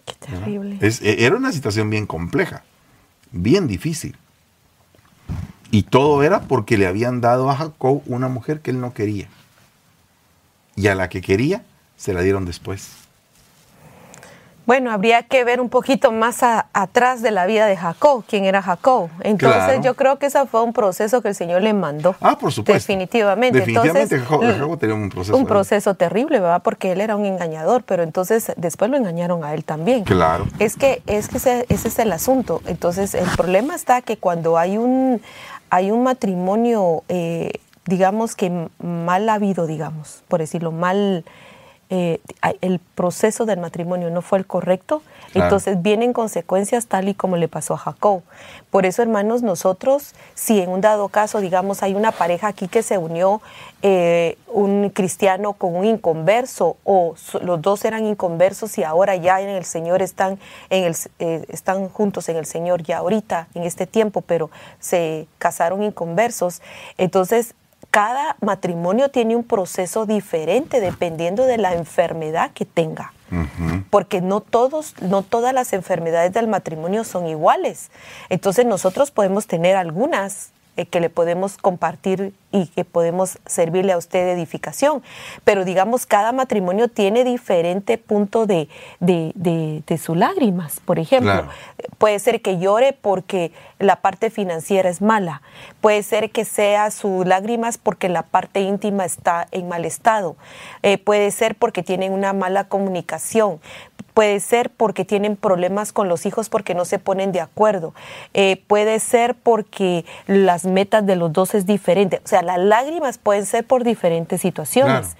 [0.05, 0.79] Qué terrible.
[0.81, 2.63] E, era una situación bien compleja,
[3.31, 4.17] bien difícil.
[5.69, 9.29] Y todo era porque le habían dado a Jacob una mujer que él no quería.
[10.75, 11.63] Y a la que quería,
[11.97, 13.02] se la dieron después.
[14.65, 18.61] Bueno, habría que ver un poquito más atrás de la vida de Jacob, quién era
[18.61, 19.09] Jacob.
[19.21, 22.15] Entonces yo creo que ese fue un proceso que el Señor le mandó.
[22.21, 22.73] Ah, por supuesto.
[22.73, 23.59] Definitivamente.
[23.59, 25.35] Definitivamente Jacob, tenía un proceso.
[25.35, 26.61] Un proceso terrible, ¿verdad?
[26.63, 30.05] Porque él era un engañador, pero entonces después lo engañaron a él también.
[30.05, 30.45] Claro.
[30.59, 32.61] Es que, es que ese, es el asunto.
[32.65, 35.21] Entonces el problema está que cuando hay un,
[35.69, 37.51] hay un matrimonio, eh,
[37.85, 41.25] digamos que mal habido, digamos, por decirlo, mal
[41.89, 42.19] eh,
[42.61, 47.47] el proceso del matrimonio no fue el correcto, entonces vienen consecuencias tal y como le
[47.47, 48.21] pasó a Jacob.
[48.69, 52.83] Por eso, hermanos, nosotros, si en un dado caso, digamos, hay una pareja aquí que
[52.83, 53.41] se unió,
[53.81, 59.49] eh, un cristiano con un inconverso, o los dos eran inconversos y ahora ya en
[59.49, 63.87] el Señor están, en el, eh, están juntos en el Señor ya ahorita, en este
[63.87, 66.61] tiempo, pero se casaron inconversos,
[66.97, 67.55] entonces
[67.93, 73.13] cada matrimonio tiene un proceso diferente dependiendo de la enfermedad que tenga.
[73.91, 77.91] Porque no todos, no todas las enfermedades del matrimonio son iguales.
[78.29, 83.97] Entonces nosotros podemos tener algunas eh, que le podemos compartir y que podemos servirle a
[83.97, 85.01] usted de edificación.
[85.43, 90.79] Pero digamos, cada matrimonio tiene diferente punto de, de, de, sus lágrimas.
[90.85, 91.47] Por ejemplo,
[91.97, 95.41] puede ser que llore porque la parte financiera es mala.
[95.81, 100.35] Puede ser que sea sus lágrimas porque la parte íntima está en mal estado.
[100.83, 103.59] Eh, puede ser porque tienen una mala comunicación.
[104.13, 107.95] Puede ser porque tienen problemas con los hijos porque no se ponen de acuerdo.
[108.35, 112.21] Eh, puede ser porque las metas de los dos es diferente.
[112.23, 115.15] O sea, las lágrimas pueden ser por diferentes situaciones,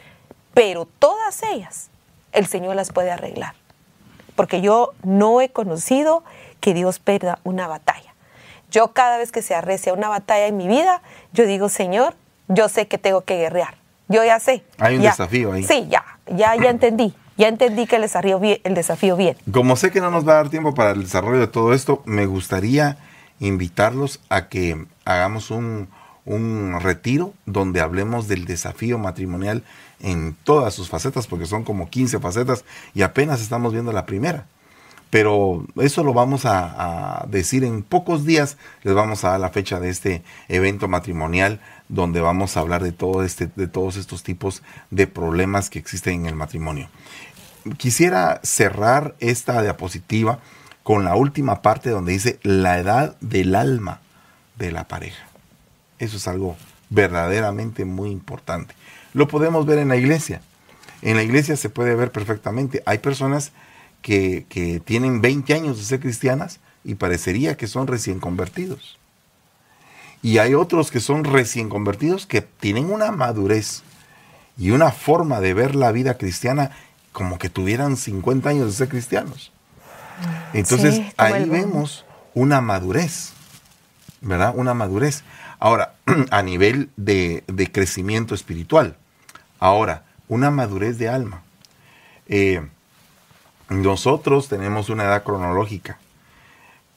[0.53, 1.89] pero todas ellas
[2.31, 3.55] el Señor las puede arreglar.
[4.35, 6.23] Porque yo no he conocido
[6.59, 8.13] que Dios pierda una batalla.
[8.71, 12.15] Yo cada vez que se arrecia una batalla en mi vida, yo digo, Señor,
[12.47, 13.75] yo sé que tengo que guerrear.
[14.07, 14.63] Yo ya sé.
[14.79, 15.63] Hay un desafío ahí.
[15.63, 17.13] Sí, ya, ya, ya entendí.
[17.37, 19.35] Ya entendí que el desafío, bien, el desafío bien.
[19.51, 22.03] Como sé que no nos va a dar tiempo para el desarrollo de todo esto,
[22.05, 22.97] me gustaría
[23.39, 25.89] invitarlos a que hagamos un,
[26.25, 29.63] un retiro donde hablemos del desafío matrimonial
[29.99, 34.47] en todas sus facetas, porque son como 15 facetas y apenas estamos viendo la primera.
[35.09, 39.49] Pero eso lo vamos a, a, decir en pocos días, les vamos a dar la
[39.51, 44.23] fecha de este evento matrimonial donde vamos a hablar de, todo este, de todos estos
[44.23, 46.89] tipos de problemas que existen en el matrimonio.
[47.77, 50.39] Quisiera cerrar esta diapositiva
[50.81, 54.01] con la última parte donde dice la edad del alma
[54.57, 55.32] de la pareja.
[56.03, 56.55] Eso es algo
[56.89, 58.75] verdaderamente muy importante.
[59.13, 60.41] Lo podemos ver en la iglesia.
[61.01, 62.81] En la iglesia se puede ver perfectamente.
[62.85, 63.51] Hay personas
[64.01, 68.97] que, que tienen 20 años de ser cristianas y parecería que son recién convertidos.
[70.21, 73.83] Y hay otros que son recién convertidos que tienen una madurez
[74.57, 76.71] y una forma de ver la vida cristiana
[77.11, 79.51] como que tuvieran 50 años de ser cristianos.
[80.53, 83.33] Entonces ahí vemos una madurez,
[84.21, 84.53] ¿verdad?
[84.55, 85.23] Una madurez.
[85.63, 85.93] Ahora,
[86.31, 88.97] a nivel de, crecimiento espiritual.
[89.59, 91.43] Ahora, una madurez de alma.
[92.27, 92.67] Eh,
[93.69, 95.99] nosotros tenemos una edad cronológica,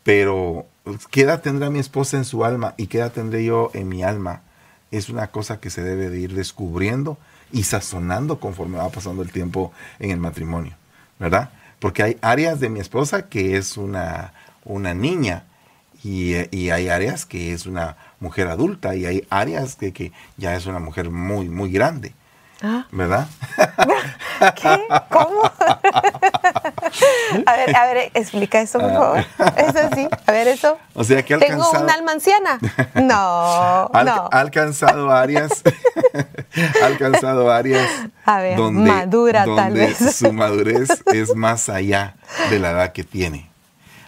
[0.03, 0.67] pero
[1.13, 4.03] ¿qué edad tendrá mi esposa en su alma y qué edad tendré yo en mi
[4.03, 4.43] alma?
[4.91, 7.19] Es una cosa que se debe de ir descubriendo
[7.53, 10.75] y sazonando conforme va pasando el tiempo en el matrimonio,
[11.21, 11.51] ¿verdad?
[11.79, 14.33] Porque hay áreas de mi esposa que es una,
[14.65, 15.45] una niña
[16.07, 20.55] y, y, hay áreas que es una mujer adulta y hay áreas que, que ya
[20.55, 22.15] es una mujer muy, muy grande.
[22.63, 22.87] Ah.
[22.91, 23.27] ¿Verdad?
[24.55, 24.79] ¿Qué?
[25.11, 25.43] ¿Cómo?
[27.47, 29.19] a ver, a ver, explica eso, por favor.
[29.57, 30.79] Eso sí, a ver eso.
[30.95, 32.59] O sea que ha ¿Tengo una alma anciana?
[32.95, 34.29] No, no.
[34.33, 35.63] Ha alcanzado áreas,
[36.83, 37.89] ha alcanzado áreas
[38.25, 40.17] a ver, donde, madura, tal vez.
[40.17, 42.17] su madurez es más allá
[42.49, 43.51] de la edad que tiene.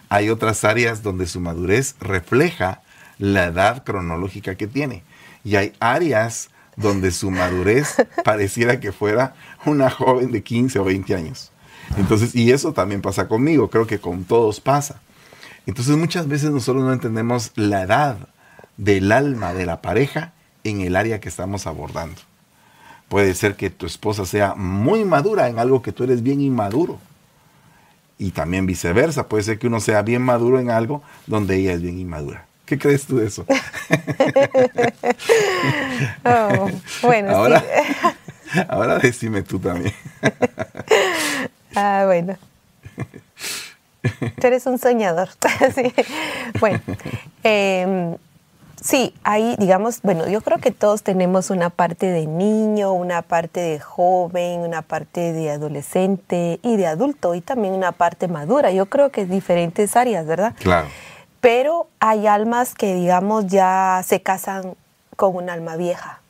[0.08, 2.82] Hay otras áreas donde su madurez refleja
[3.18, 5.02] la edad cronológica que tiene.
[5.44, 9.34] Y hay áreas donde su madurez pareciera que fuera
[9.66, 11.50] una joven de 15 o 20 años.
[11.96, 15.00] Entonces, y eso también pasa conmigo, creo que con todos pasa.
[15.66, 18.16] Entonces muchas veces nosotros no entendemos la edad
[18.76, 20.32] del alma de la pareja
[20.64, 22.20] en el área que estamos abordando.
[23.08, 26.98] Puede ser que tu esposa sea muy madura en algo que tú eres bien inmaduro.
[28.18, 31.82] Y también viceversa, puede ser que uno sea bien maduro en algo donde ella es
[31.82, 32.46] bien inmadura.
[32.66, 33.46] ¿Qué crees tú de eso?
[36.24, 36.70] Oh,
[37.02, 38.60] bueno, ahora, sí.
[38.68, 39.94] ahora decime tú también.
[41.74, 42.36] ah, bueno.
[44.40, 45.30] Tú eres un soñador.
[45.74, 45.92] sí.
[46.60, 46.80] Bueno,
[47.42, 48.16] eh,
[48.82, 53.60] sí, ahí, digamos, bueno, yo creo que todos tenemos una parte de niño, una parte
[53.60, 58.70] de joven, una parte de adolescente y de adulto y también una parte madura.
[58.70, 60.54] Yo creo que es diferentes áreas, ¿verdad?
[60.58, 60.88] Claro.
[61.40, 64.74] Pero hay almas que, digamos, ya se casan
[65.16, 66.20] con un alma vieja.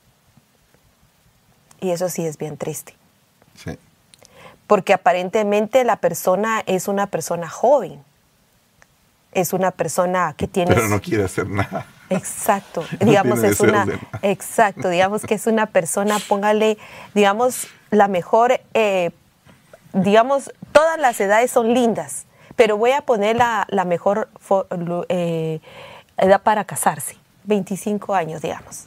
[1.80, 2.94] Y eso sí es bien triste.
[3.54, 3.78] Sí.
[4.66, 8.02] Porque aparentemente la persona es una persona joven.
[9.32, 10.74] Es una persona que tiene...
[10.74, 11.86] Pero no quiere hacer nada.
[12.10, 12.84] Exacto.
[13.00, 13.86] digamos, es una...
[14.22, 14.88] Exacto.
[14.88, 16.78] Digamos que es una persona, póngale,
[17.14, 18.60] digamos, la mejor...
[18.74, 19.10] Eh,
[19.92, 22.26] digamos, todas las edades son lindas
[22.58, 24.28] pero voy a poner la, mejor
[25.08, 25.60] eh,
[26.16, 27.14] edad para casarse,
[27.44, 28.86] 25 años, digamos.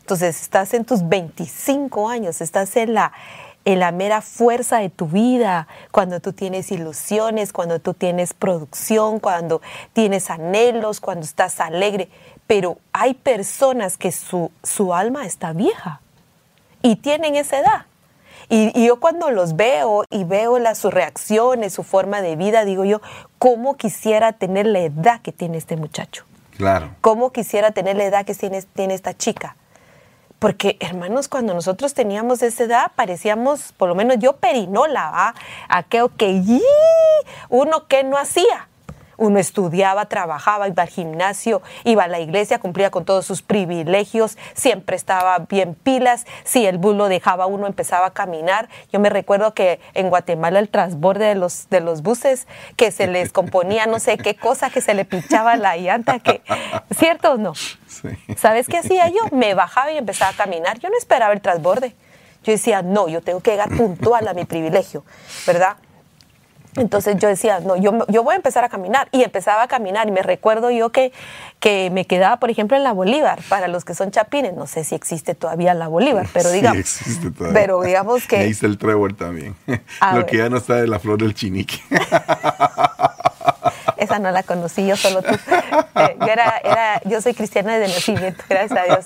[0.00, 3.12] Entonces, estás en tus 25 años, estás en la,
[3.64, 9.20] en la mera fuerza de tu vida, cuando tú tienes ilusiones, cuando tú tienes producción,
[9.20, 12.08] cuando tienes anhelos, cuando estás alegre.
[12.46, 16.00] pero hay personas que su, su alma está vieja
[16.82, 17.86] y tienen esa edad.
[18.48, 22.84] Y, yo cuando los veo y veo las, sus reacciones, su forma de vida, digo
[22.84, 23.00] yo,
[23.38, 26.24] ¿cómo quisiera tener la edad que tiene este muchacho?
[26.56, 26.90] Claro.
[27.00, 29.56] ¿Cómo quisiera tener la edad que tiene, tiene esta chica?
[30.42, 35.34] Porque, hermanos, cuando nosotros teníamos esa edad, parecíamos, por lo menos yo, perinola, ¿va?
[35.68, 36.42] Aquello que,
[37.48, 38.68] uno que no hacía.
[39.22, 44.36] Uno estudiaba, trabajaba, iba al gimnasio, iba a la iglesia, cumplía con todos sus privilegios,
[44.52, 46.26] siempre estaba bien pilas.
[46.42, 48.68] Si el bus lo dejaba, uno empezaba a caminar.
[48.92, 53.06] Yo me recuerdo que en Guatemala el transborde de los, de los buses, que se
[53.06, 56.42] les componía no sé qué cosa, que se le pinchaba la llanta, que,
[56.90, 57.52] ¿cierto o no?
[58.36, 59.20] ¿Sabes qué hacía yo?
[59.30, 60.80] Me bajaba y empezaba a caminar.
[60.80, 61.94] Yo no esperaba el transborde.
[62.42, 65.04] Yo decía, no, yo tengo que llegar puntual a mi privilegio,
[65.46, 65.76] ¿verdad?
[66.76, 69.08] Entonces yo decía, no, yo, yo voy a empezar a caminar.
[69.12, 70.08] Y empezaba a caminar.
[70.08, 71.12] Y me recuerdo yo que,
[71.60, 73.40] que me quedaba, por ejemplo, en la Bolívar.
[73.48, 76.88] Para los que son chapines, no sé si existe todavía la Bolívar, pero digamos.
[76.88, 77.60] Sí, existe todavía.
[77.60, 78.38] Pero digamos que.
[78.42, 79.54] Me hice el trébol también.
[80.14, 81.80] Lo que ya no está de la flor del chinique.
[83.96, 85.32] Esa no la conocí, yo solo tú.
[85.32, 89.04] Eh, yo, era, era, yo soy cristiana desde nacimiento, gracias a Dios.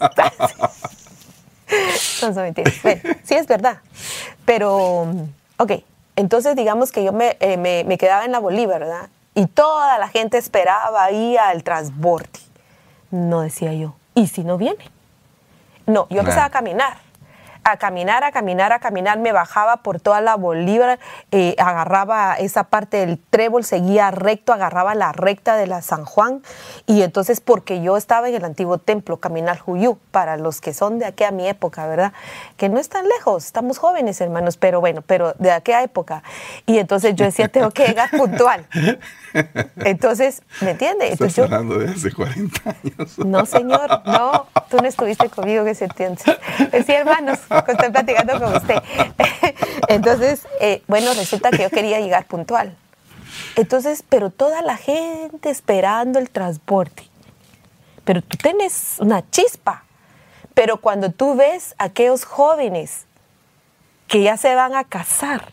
[2.37, 2.75] Mentiras.
[2.83, 3.79] Bueno, sí es verdad.
[4.47, 5.15] Pero,
[5.59, 5.73] ok,
[6.17, 9.09] entonces, digamos que yo eh, me, me, quedaba en la Bolívar, ¿verdad?
[9.35, 12.41] Y toda la gente esperaba ahí al transbordo.
[13.11, 14.91] No decía yo, ¿y si no viene?
[15.87, 17.06] No, yo empezaba a caminar
[17.67, 21.01] a caminar, a caminar, a caminar, me bajaba por toda la Bolívar,
[21.33, 26.43] eh, agarraba esa parte del trébol, seguía recto, agarraba la recta de la San Juan
[26.87, 31.01] y entonces porque yo estaba en el antiguo templo, Caminar Juyú, para los que son
[31.01, 32.13] de aquella mi época, ¿verdad?
[32.57, 36.23] Que no es tan lejos, estamos jóvenes hermanos, pero bueno, pero de aquella época.
[36.67, 38.67] Y entonces yo decía, tengo que llegar puntual.
[39.77, 41.13] Entonces, ¿me entiendes?
[41.13, 43.19] Estás hablando de hace 40 años.
[43.19, 46.37] No, señor, no, tú no estuviste conmigo en ese entonces.
[46.87, 48.77] Sí, hermanos, estoy platicando con usted.
[49.89, 52.77] Entonces, eh, bueno, resulta que yo quería llegar puntual.
[53.57, 57.09] Entonces, pero toda la gente esperando el transporte.
[58.05, 59.85] Pero tú tienes una chispa.
[60.55, 63.07] Pero cuando tú ves a aquellos jóvenes
[64.09, 65.53] que ya se van a casar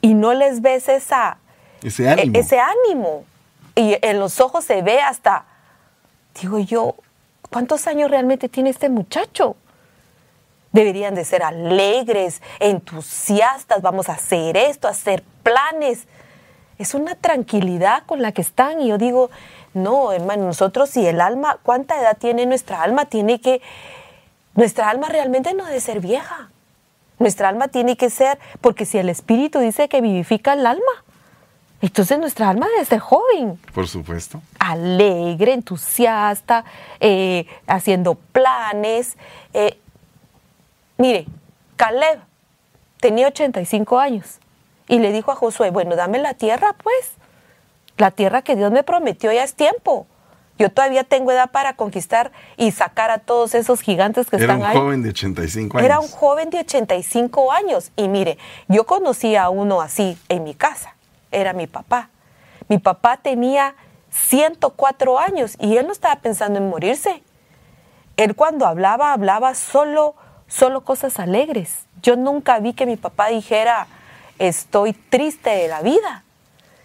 [0.00, 1.38] y no les ves esa,
[1.82, 2.38] ese e, ánimo.
[2.38, 3.24] ese ánimo
[3.74, 5.44] y en los ojos se ve hasta,
[6.40, 6.96] digo yo,
[7.50, 9.56] ¿cuántos años realmente tiene este muchacho?
[10.72, 16.06] Deberían de ser alegres, entusiastas, vamos a hacer esto, hacer planes.
[16.78, 19.30] Es una tranquilidad con la que están y yo digo,
[19.74, 23.06] no, hermano, nosotros si el alma, ¿cuánta edad tiene nuestra alma?
[23.06, 23.62] Tiene que,
[24.54, 26.50] nuestra alma realmente no debe ser vieja.
[27.18, 31.04] Nuestra alma tiene que ser, porque si el Espíritu dice que vivifica el alma,
[31.80, 33.58] entonces nuestra alma debe ser joven.
[33.72, 34.40] Por supuesto.
[34.58, 36.64] Alegre, entusiasta,
[37.00, 39.16] eh, haciendo planes.
[39.54, 39.78] Eh,
[40.98, 41.26] Mire,
[41.76, 42.20] Caleb
[43.00, 44.40] tenía 85 años
[44.88, 47.12] y le dijo a Josué, bueno, dame la tierra, pues.
[47.96, 50.06] La tierra que Dios me prometió ya es tiempo.
[50.58, 54.72] Yo todavía tengo edad para conquistar y sacar a todos esos gigantes que están ahí.
[54.72, 55.84] Era un joven de 85 años.
[55.84, 57.92] Era un joven de 85 años.
[57.94, 60.96] Y mire, yo conocí a uno así en mi casa.
[61.30, 62.10] Era mi papá.
[62.68, 63.76] Mi papá tenía
[64.10, 67.22] 104 años y él no estaba pensando en morirse.
[68.16, 70.16] Él cuando hablaba, hablaba solo
[70.48, 71.86] solo cosas alegres.
[72.02, 73.86] Yo nunca vi que mi papá dijera,
[74.38, 76.24] estoy triste de la vida,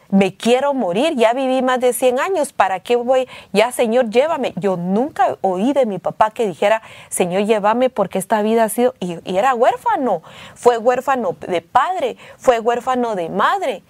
[0.09, 3.28] me quiero morir, ya viví más de 100 años, ¿para qué voy?
[3.51, 4.53] Ya, Señor, llévame.
[4.57, 8.93] Yo nunca oí de mi papá que dijera, Señor, llévame porque esta vida ha sido,
[8.99, 10.22] y, era huérfano,
[10.53, 13.82] fue huérfano de padre, fue huérfano de madre,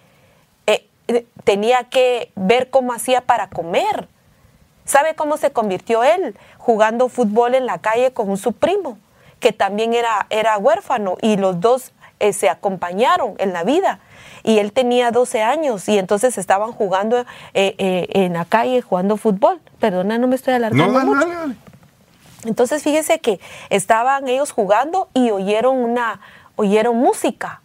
[0.66, 4.08] eh, eh, tenía que ver cómo hacía para comer.
[4.86, 6.38] ¿Sabe cómo se convirtió él?
[6.58, 8.98] Jugando fútbol en la calle con su primo
[9.44, 11.92] que también era, era huérfano y los dos
[12.22, 14.00] eh, se acompañaron en la vida.
[14.42, 17.20] Y él tenía 12 años y entonces estaban jugando
[17.54, 19.60] eh, eh, en la calle, jugando fútbol.
[19.80, 21.28] Perdona, no me estoy alargando mucho.
[22.46, 26.22] Entonces fíjese que estaban ellos jugando y oyeron una,
[26.56, 27.62] oyeron música.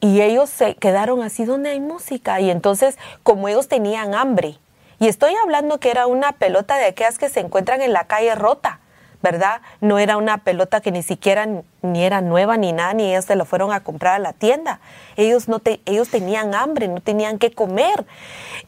[0.00, 2.40] Y ellos se quedaron así, ¿dónde hay música?
[2.40, 4.58] Y entonces, como ellos tenían hambre,
[4.98, 8.34] y estoy hablando que era una pelota de aquellas que se encuentran en la calle
[8.34, 8.79] rota,
[9.22, 9.60] ¿verdad?
[9.80, 11.46] No era una pelota que ni siquiera
[11.82, 14.80] ni era nueva ni nada, ni ellos se la fueron a comprar a la tienda.
[15.16, 18.06] Ellos, no te, ellos tenían hambre, no tenían que comer.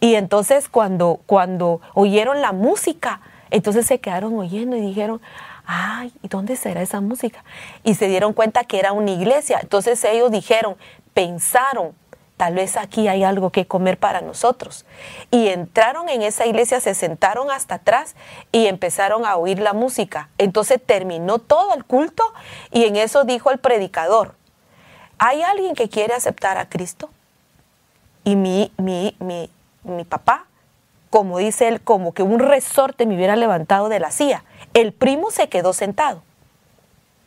[0.00, 5.20] Y entonces cuando, cuando oyeron la música, entonces se quedaron oyendo y dijeron,
[5.64, 7.44] ay, ¿y dónde será esa música?
[7.82, 9.58] Y se dieron cuenta que era una iglesia.
[9.62, 10.76] Entonces ellos dijeron,
[11.14, 11.94] pensaron
[12.36, 14.84] tal vez aquí hay algo que comer para nosotros.
[15.30, 18.14] Y entraron en esa iglesia, se sentaron hasta atrás
[18.50, 20.28] y empezaron a oír la música.
[20.38, 22.24] Entonces terminó todo el culto
[22.70, 24.34] y en eso dijo el predicador,
[25.18, 27.10] ¿hay alguien que quiere aceptar a Cristo?
[28.24, 29.50] Y mi, mi, mi,
[29.84, 30.46] mi papá,
[31.10, 34.44] como dice él, como que un resorte me hubiera levantado de la silla.
[34.74, 36.22] El primo se quedó sentado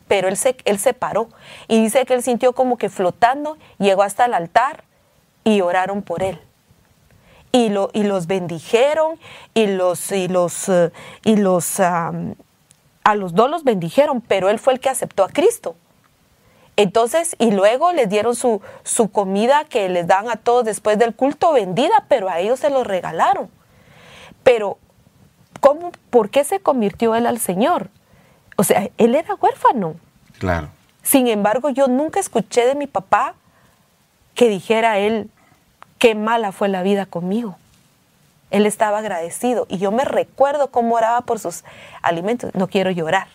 [0.08, 1.28] pero él se, él se paró
[1.68, 4.84] y dice que él sintió como que flotando, llegó hasta el altar
[5.46, 6.40] y oraron por él.
[7.52, 9.18] Y, lo, y los bendijeron
[9.54, 10.90] y los, y los, eh,
[11.24, 15.76] y los a los dos los bendijeron, pero él fue el que aceptó a Cristo.
[16.76, 21.14] Entonces, y luego les dieron su, su comida que les dan a todos después del
[21.14, 23.48] culto vendida, pero a ellos se lo regalaron.
[24.42, 24.78] Pero,
[25.60, 27.90] ¿cómo, ¿por qué se convirtió él al Señor?
[28.56, 29.94] O sea, él era huérfano.
[30.40, 30.68] Claro.
[31.02, 33.36] Sin embargo, yo nunca escuché de mi papá
[34.34, 35.30] que dijera él,
[35.98, 37.56] qué mala fue la vida conmigo.
[38.50, 41.64] Él estaba agradecido y yo me recuerdo cómo oraba por sus
[42.02, 42.54] alimentos.
[42.54, 43.28] No quiero llorar,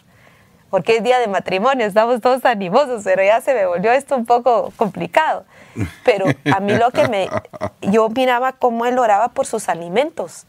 [0.70, 4.26] porque es día de matrimonio, estamos todos animosos, pero ya se me volvió esto un
[4.26, 5.43] poco complicado.
[6.05, 7.30] Pero a mí lo que me...
[7.82, 10.45] Yo miraba cómo él oraba por sus alimentos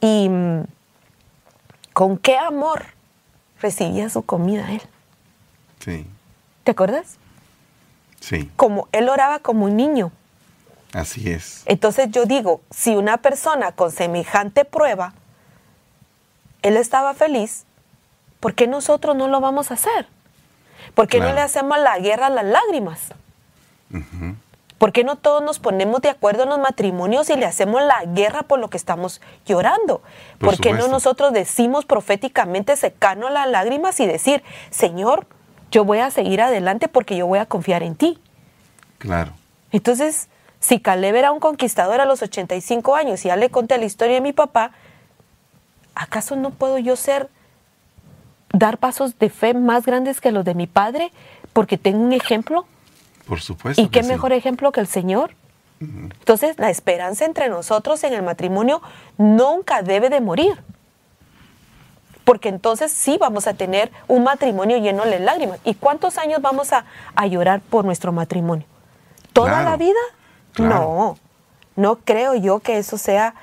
[0.00, 0.62] y mm,
[1.92, 2.84] con qué amor
[3.60, 4.82] recibía su comida él.
[5.80, 6.06] Sí.
[6.64, 7.16] ¿Te acuerdas?
[8.20, 8.50] Sí.
[8.56, 10.12] Como él oraba como un niño.
[10.92, 11.62] Así es.
[11.66, 15.14] Entonces yo digo, si una persona con semejante prueba,
[16.62, 17.64] él estaba feliz,
[18.40, 20.06] ¿por qué nosotros no lo vamos a hacer?
[20.94, 23.14] ¿Por qué no le hacemos la guerra a las lágrimas?
[24.80, 28.02] ¿Por qué no todos nos ponemos de acuerdo en los matrimonios y le hacemos la
[28.06, 30.02] guerra por lo que estamos llorando?
[30.38, 35.26] ¿Por, qué no nosotros decimos proféticamente secano las lágrimas y decir, Señor,
[35.70, 38.18] yo voy a seguir adelante porque yo voy a confiar en ti?
[38.96, 39.32] Claro.
[39.70, 40.29] Entonces,
[40.60, 44.16] si Caleb era un conquistador a los 85 años y ya le conté la historia
[44.16, 44.72] de mi papá,
[45.94, 47.28] ¿acaso no puedo yo ser,
[48.52, 51.12] dar pasos de fe más grandes que los de mi padre
[51.54, 52.66] porque tengo un ejemplo?
[53.26, 53.80] Por supuesto.
[53.80, 55.34] ¿Y qué mejor ejemplo que el Señor?
[55.80, 58.82] Entonces, la esperanza entre nosotros en el matrimonio
[59.16, 60.62] nunca debe de morir.
[62.24, 65.58] Porque entonces sí vamos a tener un matrimonio lleno de lágrimas.
[65.64, 66.84] ¿Y cuántos años vamos a,
[67.26, 68.66] llorar por nuestro matrimonio?
[69.32, 69.98] ¿Toda la vida?
[70.58, 71.18] No,
[71.76, 73.34] no creo yo que eso sea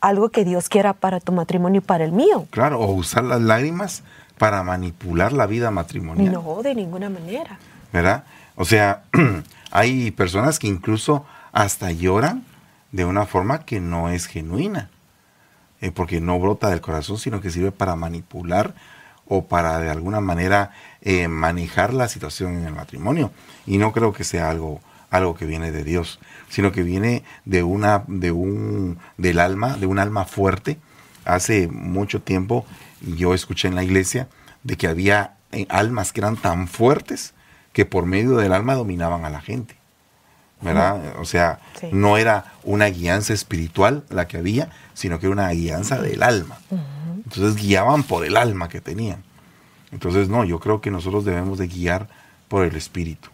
[0.00, 2.46] algo que Dios quiera para tu matrimonio y para el mío.
[2.50, 4.02] Claro, o usar las lágrimas
[4.38, 6.32] para manipular la vida matrimonial.
[6.32, 7.58] No, de ninguna manera.
[7.92, 8.24] ¿Verdad?
[8.56, 9.04] O sea,
[9.70, 12.44] hay personas que incluso hasta lloran
[12.92, 14.90] de una forma que no es genuina,
[15.80, 18.74] eh, porque no brota del corazón, sino que sirve para manipular
[19.26, 23.30] o para de alguna manera eh, manejar la situación en el matrimonio.
[23.66, 26.20] Y no creo que sea algo, algo que viene de Dios,
[26.54, 30.78] sino que viene de una, de un, del alma, de un alma fuerte.
[31.24, 32.64] Hace mucho tiempo
[33.00, 34.28] yo escuché en la iglesia
[34.62, 37.34] de que había eh, almas que eran tan fuertes
[37.72, 39.74] que por medio del alma dominaban a la gente.
[40.60, 41.16] ¿Verdad?
[41.18, 41.58] O sea,
[41.90, 46.58] no era una guianza espiritual la que había, sino que era una guianza del alma.
[47.24, 49.24] Entonces guiaban por el alma que tenían.
[49.90, 52.06] Entonces, no, yo creo que nosotros debemos de guiar
[52.46, 53.28] por el espíritu.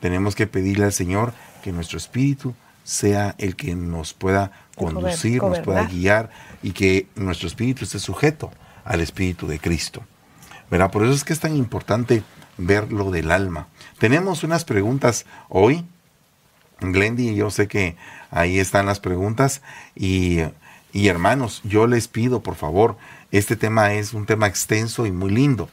[0.00, 1.32] Tenemos que pedirle al Señor
[1.66, 2.54] que nuestro espíritu
[2.84, 6.30] sea el que nos pueda conducir, nos pueda guiar
[6.62, 8.52] y que nuestro espíritu esté sujeto
[8.84, 10.04] al espíritu de Cristo.
[10.70, 10.92] ¿Verdad?
[10.92, 12.22] Por eso es que es tan importante
[12.56, 13.66] ver lo del alma.
[13.98, 15.84] Tenemos unas preguntas hoy.
[16.78, 17.96] Glendy, yo sé que
[18.30, 19.60] ahí están las preguntas.
[19.96, 20.42] Y,
[20.92, 22.96] y hermanos, yo les pido, por favor,
[23.32, 25.68] este tema es un tema extenso y muy lindo.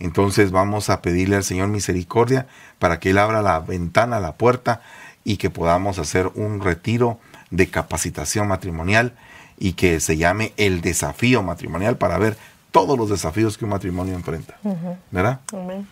[0.00, 2.48] Entonces vamos a pedirle al Señor misericordia
[2.80, 4.82] para que Él abra la ventana, la puerta
[5.28, 7.20] y que podamos hacer un retiro
[7.50, 9.12] de capacitación matrimonial
[9.58, 12.38] y que se llame el desafío matrimonial para ver
[12.70, 14.56] todos los desafíos que un matrimonio enfrenta.
[15.10, 15.40] ¿Verdad?
[15.52, 15.86] Amén.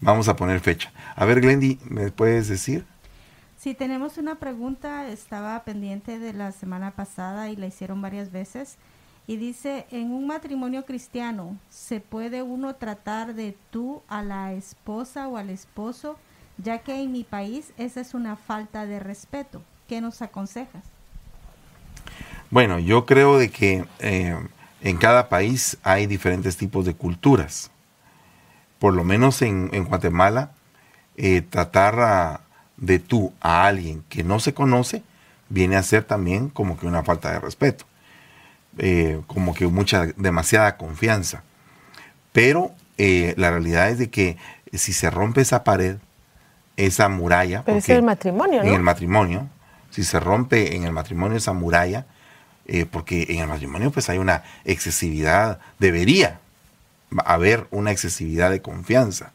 [0.00, 0.90] Vamos a poner fecha.
[1.14, 2.84] A ver, Glendy, ¿me puedes decir?
[3.56, 8.78] Sí, tenemos una pregunta, estaba pendiente de la semana pasada y la hicieron varias veces.
[9.28, 15.28] Y dice, en un matrimonio cristiano, ¿se puede uno tratar de tú a la esposa
[15.28, 16.16] o al esposo?
[16.58, 19.62] Ya que en mi país esa es una falta de respeto.
[19.88, 20.84] ¿Qué nos aconsejas?
[22.50, 24.36] Bueno, yo creo de que eh,
[24.82, 27.70] en cada país hay diferentes tipos de culturas
[28.82, 30.50] por lo menos en, Guatemala,
[31.16, 32.40] eh, tratar
[32.76, 35.04] de tú a alguien que no se conoce
[35.48, 37.84] viene a ser también como que una falta de respeto,
[38.78, 41.44] eh, como que mucha, demasiada confianza.
[42.32, 44.36] Pero la realidad es de que
[44.72, 45.98] si se rompe esa pared,
[46.76, 48.68] esa muralla, pero es el matrimonio, ¿no?
[48.68, 49.48] en el matrimonio,
[49.90, 52.06] si se rompe en el matrimonio esa muralla,
[52.66, 56.40] eh, porque en el matrimonio pues hay una excesividad, debería
[57.24, 59.32] haber una excesividad de confianza.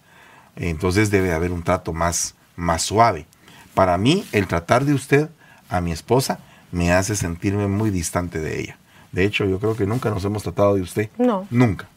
[0.56, 3.26] Entonces debe haber un trato más, más suave.
[3.74, 5.30] Para mí, el tratar de usted
[5.70, 6.40] a mi esposa
[6.72, 8.78] me hace sentirme muy distante de ella.
[9.12, 11.10] De hecho, yo creo que nunca nos hemos tratado de usted.
[11.18, 11.48] No.
[11.52, 11.88] Nunca.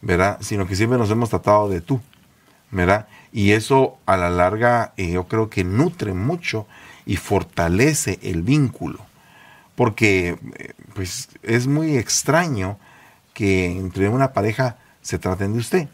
[0.00, 0.38] ¿Verdad?
[0.40, 2.00] Sino que siempre nos hemos tratado de tú.
[2.70, 3.06] ¿Verdad?
[3.32, 6.66] Y eso a la larga eh, yo creo que nutre mucho
[7.06, 9.00] y fortalece el vínculo.
[9.74, 12.78] Porque eh, pues es muy extraño
[13.32, 15.88] que entre una pareja se traten de usted.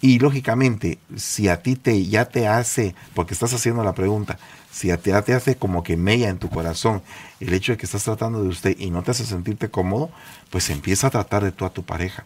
[0.00, 4.36] Y lógicamente, si a ti te, ya te hace, porque estás haciendo la pregunta,
[4.72, 7.02] si a ti ya te hace como que mella en tu corazón
[7.38, 10.10] el hecho de que estás tratando de usted y no te hace sentirte cómodo,
[10.50, 12.24] pues empieza a tratar de tú a tu pareja.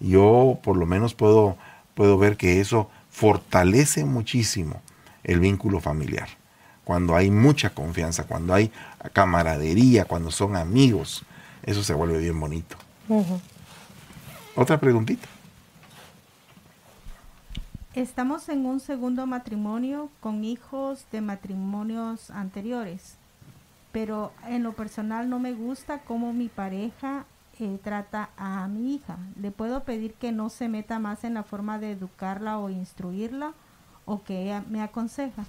[0.00, 1.56] Yo por lo menos puedo,
[1.94, 4.82] puedo ver que eso fortalece muchísimo
[5.22, 6.28] el vínculo familiar.
[6.82, 8.72] Cuando hay mucha confianza, cuando hay
[9.12, 11.22] camaradería, cuando son amigos,
[11.62, 12.76] eso se vuelve bien bonito.
[14.56, 15.28] Otra preguntita.
[17.94, 23.14] Estamos en un segundo matrimonio con hijos de matrimonios anteriores,
[23.92, 27.26] pero en lo personal no me gusta cómo mi pareja
[27.58, 29.16] eh, trata a mi hija.
[29.40, 33.52] ¿Le puedo pedir que no se meta más en la forma de educarla o instruirla
[34.04, 35.44] o que ella me aconseja?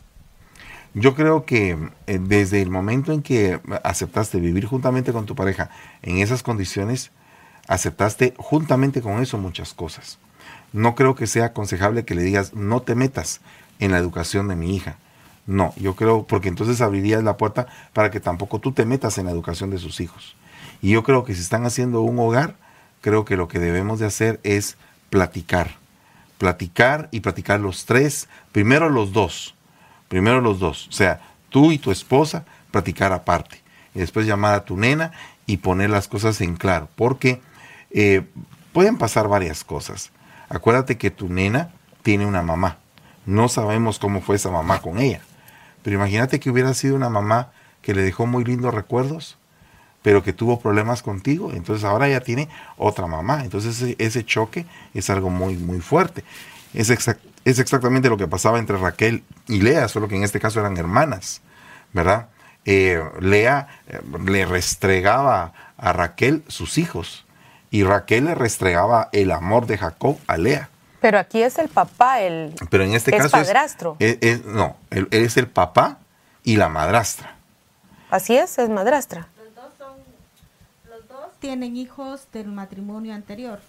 [0.93, 1.77] Yo creo que
[2.07, 5.69] eh, desde el momento en que aceptaste vivir juntamente con tu pareja
[6.01, 7.11] en esas condiciones,
[7.67, 10.19] aceptaste juntamente con eso muchas cosas
[10.75, 13.39] no creo que sea aconsejable que le digas, no te metas
[13.79, 14.97] en la educación de mi hija.
[15.47, 19.25] No, yo creo, porque entonces abrirías la puerta para que tampoco tú te metas en
[19.25, 20.35] la educación de sus hijos.
[20.81, 22.55] Y yo creo que si están haciendo un hogar,
[23.01, 24.77] creo que lo que debemos de hacer es
[25.09, 25.75] platicar.
[26.37, 29.55] Platicar y platicar los tres, primero los dos,
[30.07, 30.87] primero los dos.
[30.89, 33.61] O sea, tú y tu esposa platicar aparte.
[33.93, 35.11] Y después llamar a tu nena
[35.45, 36.89] y poner las cosas en claro.
[36.95, 37.41] Porque
[37.91, 38.23] eh,
[38.73, 40.11] pueden pasar varias cosas.
[40.49, 41.69] Acuérdate que tu nena
[42.03, 42.77] tiene una mamá.
[43.25, 45.21] No sabemos cómo fue esa mamá con ella.
[45.81, 47.51] Pero imagínate que hubiera sido una mamá
[47.81, 49.37] que le dejó muy lindos recuerdos,
[50.05, 51.51] pero que tuvo problemas contigo.
[51.51, 52.47] Entonces ahora ella tiene
[52.77, 53.43] otra mamá.
[53.43, 56.23] Entonces ese, choque es algo muy, muy fuerte.
[56.75, 60.59] Es, es exactamente lo que pasaba entre Raquel y Lea, solo que en este caso
[60.59, 61.41] eran hermanas,
[61.91, 62.27] ¿verdad?
[62.65, 67.25] Eh, Lea eh, le restregaba a Raquel sus hijos
[67.71, 70.69] y Raquel le restregaba el amor de Jacob a Lea.
[71.01, 73.95] Pero aquí es el papá, el Pero en este caso padrastro.
[73.97, 75.97] Es, no, él, es el papá
[76.43, 77.37] y la madrastra.
[78.11, 79.27] Así es, es madrastra.
[79.37, 79.97] Los dos, son,
[80.89, 83.59] los dos tienen hijos del matrimonio anterior.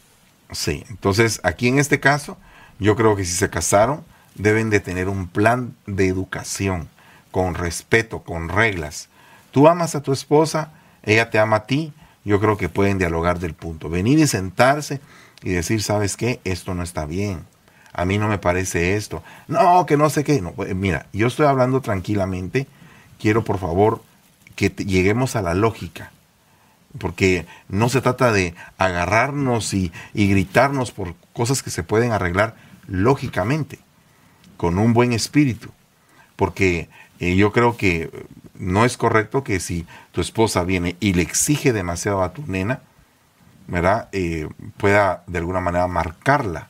[0.50, 2.38] Sí, entonces aquí en este caso,
[2.78, 4.02] yo creo que si se casaron,
[4.34, 6.88] deben de tener un plan de educación,
[7.30, 9.10] con respeto, con reglas.
[9.50, 10.72] Tú amas a tu esposa,
[11.02, 11.92] ella te ama a ti,
[12.24, 13.90] yo creo que pueden dialogar del punto.
[13.90, 15.02] Venir y sentarse
[15.42, 16.40] y decir, ¿sabes qué?
[16.44, 17.44] Esto no está bien.
[17.92, 19.22] A mí no me parece esto.
[19.48, 20.40] No, que no sé qué.
[20.40, 22.68] No, pues, mira, yo estoy hablando tranquilamente.
[23.20, 24.02] Quiero, por favor,
[24.54, 26.10] que lleguemos a la lógica.
[26.98, 32.56] Porque no se trata de agarrarnos y, y gritarnos por cosas que se pueden arreglar
[32.86, 33.78] lógicamente,
[34.56, 35.70] con un buen espíritu.
[36.36, 36.88] Porque
[37.18, 38.10] eh, yo creo que
[38.54, 42.80] no es correcto que si tu esposa viene y le exige demasiado a tu nena,
[43.66, 44.08] ¿verdad?
[44.12, 46.68] Eh, pueda de alguna manera marcarla,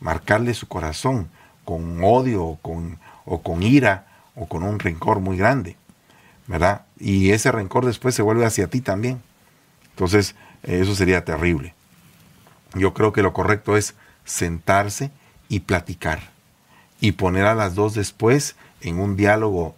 [0.00, 1.28] marcarle su corazón
[1.64, 5.76] con odio o con, o con ira o con un rencor muy grande,
[6.46, 6.82] ¿verdad?
[6.98, 9.22] Y ese rencor después se vuelve hacia ti también.
[9.96, 11.72] Entonces, eso sería terrible.
[12.74, 13.94] Yo creo que lo correcto es
[14.26, 15.10] sentarse
[15.48, 16.20] y platicar
[17.00, 19.74] y poner a las dos después en un diálogo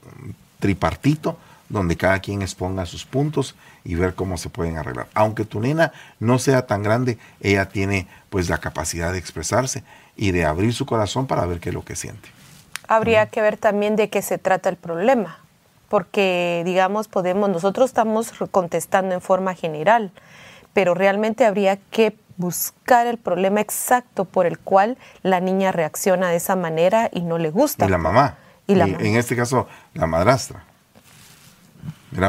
[0.58, 1.38] tripartito
[1.68, 3.54] donde cada quien exponga sus puntos
[3.84, 5.06] y ver cómo se pueden arreglar.
[5.14, 9.84] Aunque tu nena no sea tan grande, ella tiene pues la capacidad de expresarse
[10.16, 12.28] y de abrir su corazón para ver qué es lo que siente.
[12.88, 15.38] Habría que ver también de qué se trata el problema,
[15.88, 20.12] porque digamos podemos nosotros estamos contestando en forma general,
[20.72, 26.36] pero realmente habría que buscar el problema exacto por el cual la niña reacciona de
[26.36, 27.86] esa manera y no le gusta.
[27.86, 28.38] Y la mamá.
[28.66, 30.64] Y, en este caso, la madrastra.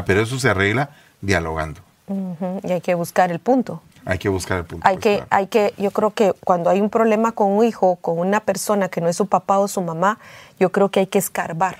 [0.06, 0.90] Pero eso se arregla
[1.20, 1.80] dialogando.
[2.64, 3.82] Y hay que buscar el punto.
[4.04, 4.86] Hay que buscar el punto.
[4.86, 7.96] Hay pues, que, hay que, yo creo que cuando hay un problema con un hijo,
[7.96, 10.18] con una persona que no es su papá o su mamá,
[10.58, 11.76] yo creo que hay que escarbar.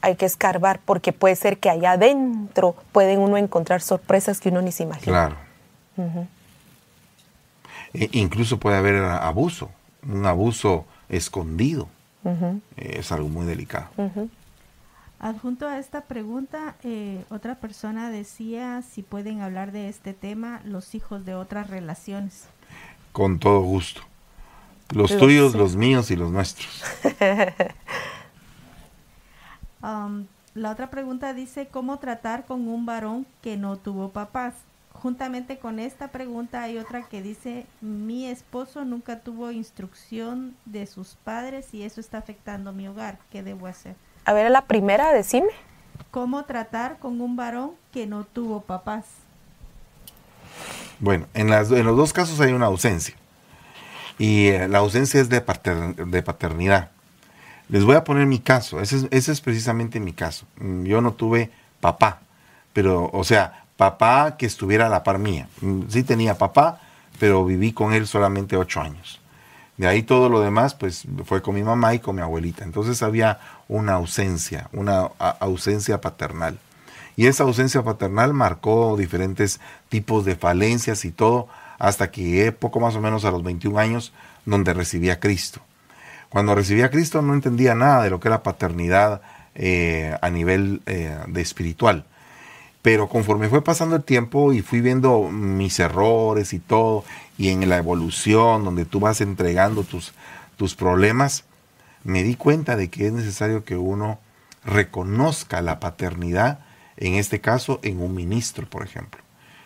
[0.00, 4.62] Hay que escarbar porque puede ser que allá adentro pueden uno encontrar sorpresas que uno
[4.62, 5.36] ni se imagina.
[5.96, 6.26] Claro.
[7.92, 9.70] e incluso puede haber abuso,
[10.06, 11.88] un abuso escondido.
[12.76, 13.88] Es algo muy delicado.
[15.20, 20.94] Adjunto a esta pregunta, eh, otra persona decía si pueden hablar de este tema los
[20.94, 22.44] hijos de otras relaciones.
[23.10, 24.02] Con todo gusto.
[24.90, 26.84] Los, tuyos, los míos y los nuestros.
[29.82, 34.54] Um, la otra pregunta dice, ¿cómo tratar con un varón que no tuvo papás?
[34.92, 41.14] Juntamente con esta pregunta hay otra que dice, mi esposo nunca tuvo instrucción de sus
[41.22, 43.18] padres y eso está afectando mi hogar.
[43.30, 43.94] ¿Qué debo hacer?
[44.24, 45.50] A ver, la primera, decime.
[46.10, 49.04] ¿Cómo tratar con un varón que no tuvo papás?
[50.98, 53.14] Bueno, en, las, en los dos casos hay una ausencia.
[54.18, 56.90] Y eh, la ausencia es de, de paternidad.
[57.68, 60.46] Les voy a poner mi caso, ese es, precisamente mi caso.
[60.58, 61.50] Mm, yo no tuve
[61.80, 62.20] papá,
[62.72, 65.48] pero, o sea, papá que estuviera a la par mía.
[65.60, 66.80] Mm, sí tenía papá,
[67.20, 69.20] pero viví con él solamente ocho años.
[69.76, 72.64] De ahí todo lo demás, pues fue con mi mamá y con mi abuelita.
[72.64, 73.38] Entonces había
[73.68, 76.58] una ausencia, una ausencia paternal.
[77.16, 81.48] Y esa ausencia paternal marcó diferentes tipos de falencias y todo,
[81.78, 84.12] hasta que llegué poco más o menos a los 21 años,
[84.46, 85.60] donde recibí a Cristo.
[86.28, 89.22] Cuando recibí a Cristo no entendía nada de lo que era paternidad
[89.54, 92.04] eh, a nivel eh, de espiritual.
[92.82, 97.04] Pero conforme fue pasando el tiempo y fui viendo mis errores y todo,
[97.36, 100.12] y en la evolución donde tú vas entregando tus,
[100.56, 101.44] tus problemas,
[102.04, 104.20] me di cuenta de que es necesario que uno
[104.64, 106.60] reconozca la paternidad,
[106.96, 109.20] en este caso en un ministro, por ejemplo.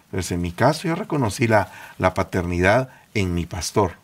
[0.07, 4.02] Entonces, en mi caso, yo reconocí la, la paternidad en mi pastor.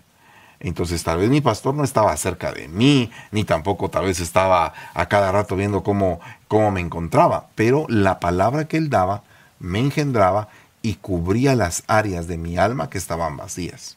[0.60, 4.72] Entonces tal vez mi pastor no estaba cerca de mí, ni tampoco tal vez estaba
[4.92, 9.22] a cada rato viendo cómo, cómo me encontraba, pero la palabra que él daba
[9.60, 10.48] me engendraba
[10.82, 13.96] y cubría las áreas de mi alma que estaban vacías.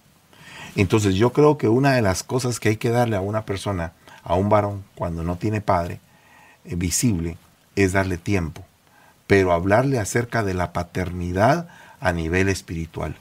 [0.75, 3.93] Entonces yo creo que una de las cosas que hay que darle a una persona,
[4.23, 5.99] a un varón, cuando no tiene padre
[6.65, 7.37] eh, visible,
[7.75, 8.63] es darle tiempo,
[9.27, 11.67] pero hablarle acerca de la paternidad
[11.99, 13.15] a nivel espiritual.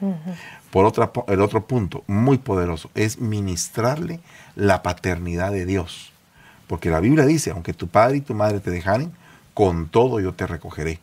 [0.71, 4.21] Por otra, el otro punto, muy poderoso, es ministrarle
[4.55, 6.11] la paternidad de Dios.
[6.67, 9.11] Porque la Biblia dice, aunque tu padre y tu madre te dejaren,
[9.53, 10.99] con todo yo te recogeré.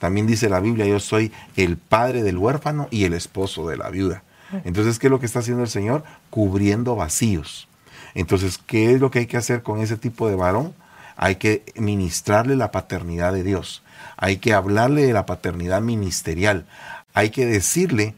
[0.00, 3.88] También dice la Biblia, yo soy el padre del huérfano y el esposo de la
[3.88, 4.24] viuda.
[4.64, 6.02] Entonces, ¿qué es lo que está haciendo el Señor?
[6.28, 7.68] Cubriendo vacíos.
[8.14, 10.74] Entonces, ¿qué es lo que hay que hacer con ese tipo de varón?
[11.16, 13.82] Hay que ministrarle la paternidad de Dios.
[14.16, 16.66] Hay que hablarle de la paternidad ministerial.
[17.14, 18.14] Hay que decirle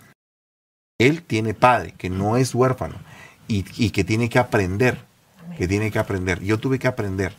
[0.99, 2.95] él tiene padre, que no es huérfano
[3.49, 4.99] y, que tiene que aprender,
[5.59, 6.41] que tiene que aprender.
[6.41, 7.35] Yo tuve que aprender,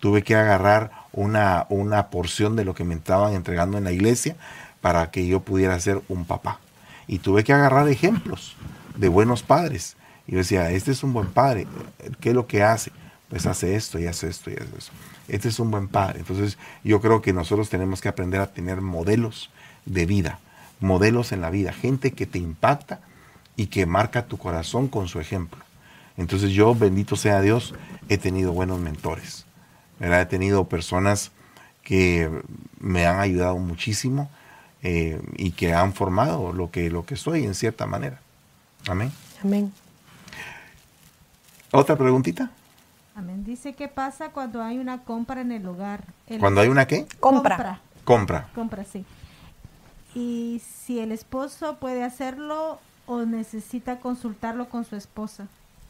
[0.00, 4.36] tuve que agarrar una, una porción de lo que me estaban entregando en la iglesia
[4.80, 6.58] para que yo pudiera ser un papá.
[7.06, 8.56] Y tuve que agarrar ejemplos
[8.96, 9.96] de buenos padres.
[10.26, 11.66] Y yo decía, este es un buen padre,
[12.20, 12.92] ¿qué es lo que hace?
[13.28, 14.92] Pues hace esto y hace esto y hace eso.
[15.28, 16.20] Este es un buen padre.
[16.20, 19.50] Entonces yo creo que nosotros tenemos que aprender a tener modelos
[19.84, 20.40] de vida
[20.80, 23.00] modelos en la vida, gente que te impacta
[23.56, 25.64] y que marca tu corazón con su ejemplo.
[26.16, 27.74] Entonces yo, bendito sea Dios,
[28.08, 29.46] he tenido buenos mentores.
[30.00, 31.32] He tenido personas
[31.82, 32.30] que
[32.78, 34.30] me han ayudado muchísimo
[34.82, 38.20] eh, y que han formado lo que, lo que soy en cierta manera.
[38.88, 39.10] Amén.
[39.42, 39.72] Amén.
[41.70, 42.50] ¿Otra preguntita?
[43.14, 43.44] Amén.
[43.44, 46.04] Dice, ¿qué pasa cuando hay una compra en el hogar?
[46.38, 47.06] ¿Cuando hay una qué?
[47.20, 47.80] Compra.
[48.04, 48.48] Compra.
[48.54, 49.04] Compra, sí
[50.16, 55.46] y si el esposo puede hacerlo o necesita consultarlo con su esposa.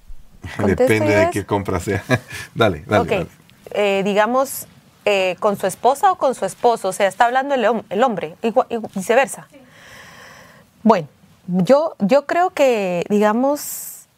[0.66, 2.03] Depende de qué compra sea.
[2.55, 3.20] dale, dale.
[3.22, 3.29] Ok,
[3.70, 4.66] eh, digamos,
[5.05, 8.35] eh, con su esposa o con su esposo, o sea, está hablando el, el hombre,
[8.43, 8.53] y,
[8.97, 9.47] viceversa.
[10.83, 11.07] Bueno,
[11.47, 14.09] yo, yo creo que, digamos,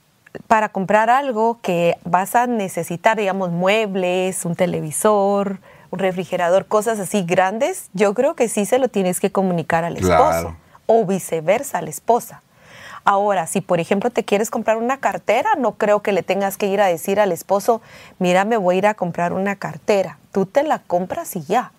[0.47, 5.61] para comprar algo que vas a necesitar, digamos, muebles, un televisor,
[5.91, 9.97] un refrigerador, cosas así grandes, yo creo que sí se lo tienes que comunicar al
[9.97, 12.43] esposo o viceversa a la esposa.
[13.05, 16.67] Ahora, si por ejemplo te quieres comprar una cartera, no creo que le tengas que
[16.67, 17.81] ir a decir al esposo,
[18.19, 20.19] mira, me voy a ir a comprar una cartera.
[20.33, 21.73] Tú te la compras y ya.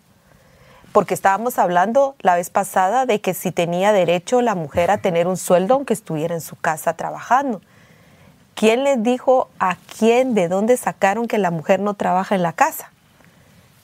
[0.91, 5.28] Porque estábamos hablando la vez pasada de que si tenía derecho la mujer a tener
[5.28, 7.62] un sueldo aunque estuviera en su casa trabajando.
[8.55, 12.53] ¿Quién les dijo a quién, de dónde sacaron que la mujer no trabaja en la
[12.53, 12.91] casa?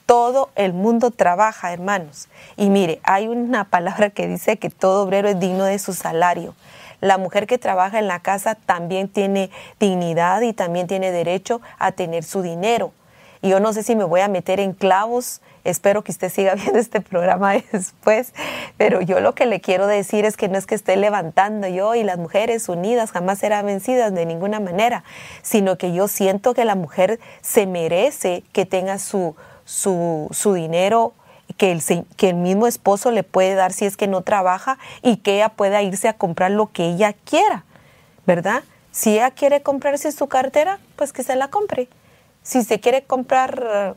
[0.06, 2.28] Todo el mundo trabaja, hermanos.
[2.56, 6.54] Y mire, hay una palabra que dice que todo obrero es digno de su salario.
[7.00, 9.50] La mujer que trabaja en la casa también tiene
[9.80, 12.92] dignidad y también tiene derecho a tener su dinero.
[13.42, 16.54] Y yo no sé si me voy a meter en clavos, espero que usted siga
[16.56, 18.32] viendo este programa después,
[18.76, 21.94] pero yo lo que le quiero decir es que no es que esté levantando yo
[21.94, 25.04] y las mujeres unidas jamás serán vencidas de ninguna manera,
[25.42, 29.36] sino que yo siento que la mujer se merece que tenga su
[29.66, 31.12] su, su dinero
[31.58, 31.82] que el,
[32.16, 35.50] que el mismo esposo le puede dar si es que no trabaja y que ella
[35.50, 37.64] pueda irse a comprar lo que ella quiera,
[38.26, 38.62] ¿verdad?
[38.90, 41.88] Si ella quiere comprarse su cartera, pues que se la compre.
[42.42, 43.96] Si se quiere comprar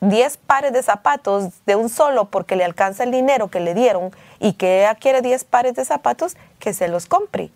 [0.00, 4.10] 10 pares de zapatos de un solo porque le alcanza el dinero que le dieron
[4.40, 7.50] y que ella quiere 10 pares de zapatos, que se los compre.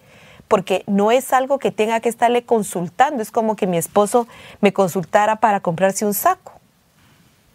[0.48, 4.28] Porque no es algo que tenga que estarle consultando, es como que mi esposo
[4.60, 6.55] me consultara para comprarse un saco.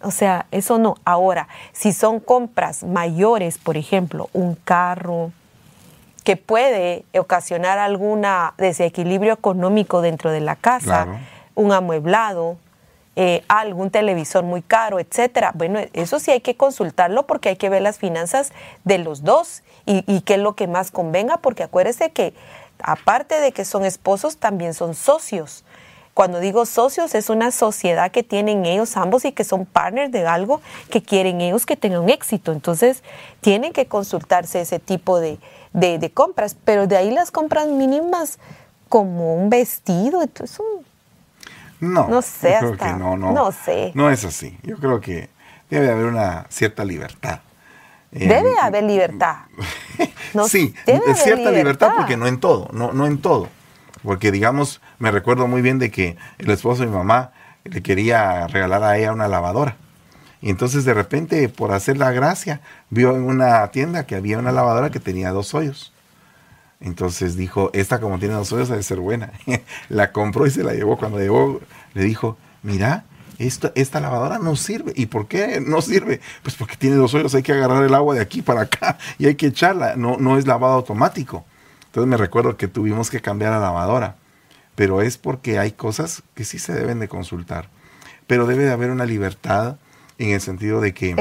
[0.04, 0.96] O sea, eso no.
[1.06, 5.32] Ahora, si son compras mayores, por ejemplo, un carro
[6.24, 8.26] que puede ocasionar algún
[8.58, 11.08] desequilibrio económico dentro de la casa,
[11.56, 12.58] un amueblado,
[13.16, 15.52] eh, algún televisor muy caro, etcétera.
[15.56, 19.64] Bueno, eso sí hay que consultarlo porque hay que ver las finanzas de los dos
[19.86, 22.34] y, y qué es lo que más convenga, porque acuérdese que
[22.84, 25.64] aparte de que son esposos, también son socios.
[26.14, 30.28] Cuando digo socios, es una sociedad que tienen ellos ambos y que son partners de
[30.28, 32.52] algo que quieren ellos que tengan éxito.
[32.52, 33.02] Entonces,
[33.40, 35.40] tienen que consultarse ese tipo de,
[36.14, 38.40] compras, pero de ahí las compras mínimas
[38.90, 40.60] como un vestido, entonces
[41.80, 43.92] no, no sé, hasta, no, no, no sé.
[43.96, 44.56] No es así.
[44.62, 45.30] Yo creo que
[45.70, 47.40] debe haber una cierta libertad.
[48.12, 49.38] Debe haber libertad.
[50.48, 51.94] sí, debe cierta libertad.
[51.96, 53.48] porque no en todo, no, no en todo.
[54.04, 57.32] Porque digamos, me recuerdo muy bien de que el esposo de mi mamá
[57.64, 59.78] le quería regalar a ella una lavadora.
[60.42, 64.52] Y entonces de repente, por hacer la gracia, vio en una tienda que había una
[64.52, 65.94] lavadora que tenía dos hoyos.
[66.80, 69.32] Entonces dijo, esta como tiene dos hoyos debe ser buena.
[69.90, 70.98] la compró y se la llevó.
[70.98, 71.62] Cuando llegó,
[71.94, 73.06] le dijo, mira,
[73.38, 74.94] esta, esta lavadora no sirve.
[74.96, 76.22] ¿Y por qué no sirve?
[76.42, 79.28] Pues porque tiene dos hoyos, hay que agarrar el agua de aquí para acá y
[79.28, 79.96] hay que echarla.
[79.96, 81.46] No, no es lavado automático.
[81.92, 84.16] Entonces me recuerdo que tuvimos que cambiar la lavadora,
[84.76, 87.68] pero es porque hay cosas que sí se deben de consultar.
[88.28, 89.76] Pero debe de haber una libertad
[90.18, 91.16] en el sentido de que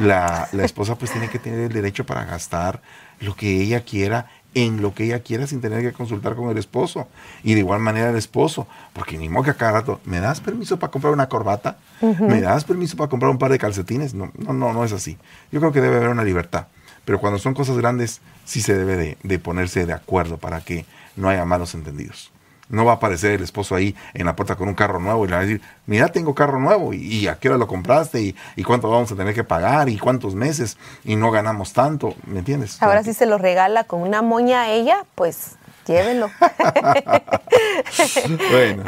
[0.00, 2.80] la, la esposa pues tiene que tener el derecho para gastar
[3.18, 6.58] lo que ella quiera en lo que ella quiera sin tener que consultar con el
[6.58, 7.08] esposo.
[7.42, 10.40] Y de igual manera el esposo, porque ni modo que a cada rato, ¿me das
[10.40, 11.78] permiso para comprar una corbata?
[12.00, 14.14] ¿Me das permiso para comprar un par de calcetines?
[14.14, 15.18] No, no, no, no es así.
[15.50, 16.68] Yo creo que debe haber una libertad.
[17.04, 20.86] Pero cuando son cosas grandes, sí se debe de, ponerse de acuerdo para que
[21.16, 22.30] no haya malos entendidos.
[22.68, 25.28] No va a aparecer el esposo ahí en la puerta con un carro nuevo y
[25.28, 28.64] le va a decir, mira, tengo carro nuevo y, a qué hora lo compraste y,
[28.64, 32.82] cuánto vamos a tener que pagar y cuántos meses y no ganamos tanto, ¿me entiendes?
[32.82, 36.30] Ahora si se lo regala con una moña a ella, pues llévenlo.
[38.50, 38.84] bueno.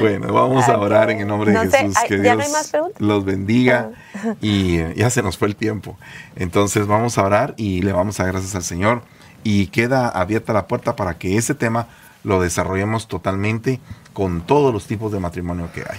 [0.00, 1.96] bueno, vamos a orar en el nombre de Jesús.
[2.08, 3.98] que Dios los bendiga ah.
[4.40, 5.98] Y ya se nos fue el tiempo.
[6.36, 9.02] Entonces vamos a orar y le vamos a dar gracias al Señor
[9.42, 11.88] y queda abierta la puerta para que ese tema
[12.22, 13.80] lo desarrollemos totalmente
[14.12, 15.98] con todos los tipos de matrimonio que hay.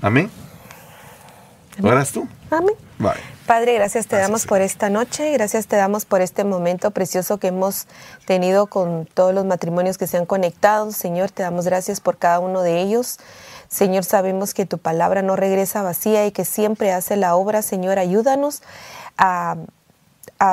[0.00, 0.30] Amén.
[1.82, 2.26] ¿Oras tú?
[2.50, 2.74] Amén.
[3.46, 7.48] Padre, gracias te damos por esta noche, gracias te damos por este momento precioso que
[7.48, 7.86] hemos
[8.24, 10.90] tenido con todos los matrimonios que se han conectado.
[10.92, 13.18] Señor, te damos gracias por cada uno de ellos.
[13.68, 17.62] Señor, sabemos que tu palabra no regresa vacía y que siempre hace la obra.
[17.62, 18.62] Señor, ayúdanos
[19.18, 19.56] a,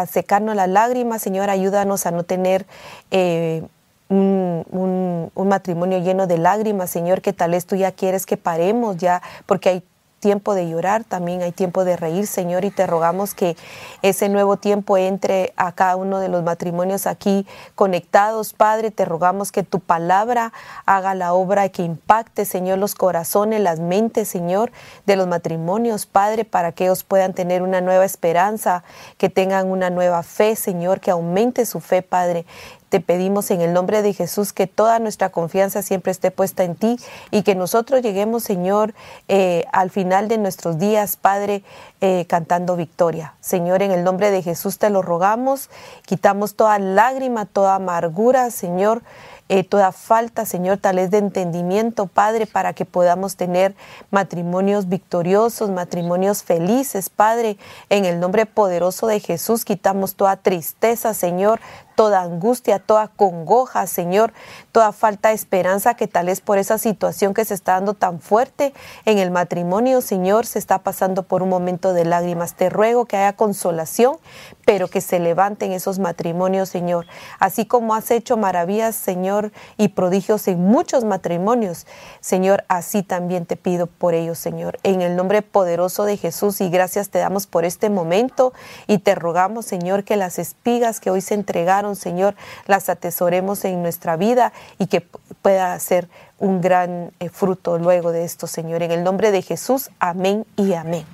[0.10, 1.22] secarnos las lágrimas.
[1.22, 2.66] Señor, ayúdanos a no tener...
[3.12, 3.64] Eh,
[4.10, 8.98] un, un, matrimonio lleno de lágrimas, Señor, que tal vez tú ya quieres que paremos
[8.98, 9.84] ya, porque hay
[10.24, 13.58] tiempo de llorar, también hay tiempo de reír, Señor, y te rogamos que
[14.02, 17.46] ese nuevo tiempo entre a cada uno de los matrimonios aquí
[17.76, 20.54] conectados, Padre, te rogamos que tu palabra
[20.86, 24.72] haga la obra que impacte, Señor, los corazones, las mentes, Señor,
[25.06, 28.86] de los matrimonios, Padre, para que ellos puedan tener una nueva esperanza,
[29.18, 32.46] que tengan una nueva fe, Señor, que aumente su fe, Padre.
[32.94, 36.76] Te pedimos en el nombre de Jesús que toda nuestra confianza siempre esté puesta en
[36.76, 36.98] ti
[37.32, 38.94] y que nosotros lleguemos, Señor,
[39.28, 41.64] eh, al final de nuestros días, Padre,
[42.02, 43.34] eh, cantando victoria.
[43.42, 45.72] Señor, en el nombre de Jesús te lo rogamos,
[46.06, 49.02] quitamos toda lágrima, toda amargura, Señor.
[49.50, 53.76] Eh, toda falta, Señor, tal vez de entendimiento, Padre, para que podamos tener
[54.10, 57.58] matrimonios victoriosos, matrimonios felices, Padre.
[57.90, 61.60] En el nombre poderoso de Jesús quitamos toda tristeza, Señor,
[61.96, 64.34] toda angustia, toda congoja, Señor,
[64.72, 68.20] toda falta de esperanza que tal es por esa situación que se está dando tan
[68.20, 68.74] fuerte
[69.06, 72.56] en el matrimonio, Señor, se está pasando por un momento de lágrimas.
[72.56, 74.18] Te ruego que haya consolación,
[74.66, 77.06] pero que se levanten esos matrimonios, Señor.
[77.40, 81.86] Así como has hecho maravillas, Señor, y prodigios en muchos matrimonios,
[82.22, 84.80] Señor, así también te pido por ellos, Señor.
[84.84, 88.54] En el nombre poderoso de Jesús y gracias te damos por este momento
[88.88, 92.36] y te rogamos, Señor, que las espigas que hoy se entregaron enseñaron, Señor,
[92.68, 95.02] las atesoremos en nuestra vida y que
[95.42, 96.08] pueda ser
[96.40, 98.84] un gran eh, fruto luego de esto, Señor.
[98.84, 101.06] En el nombre de Jesús, amén y amén.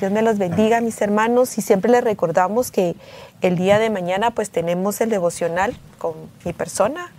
[0.00, 2.94] Dios me los bendiga, mis hermanos, y siempre les recordamos que
[3.40, 7.12] el día de mañana pues tenemos el devocional con mi persona,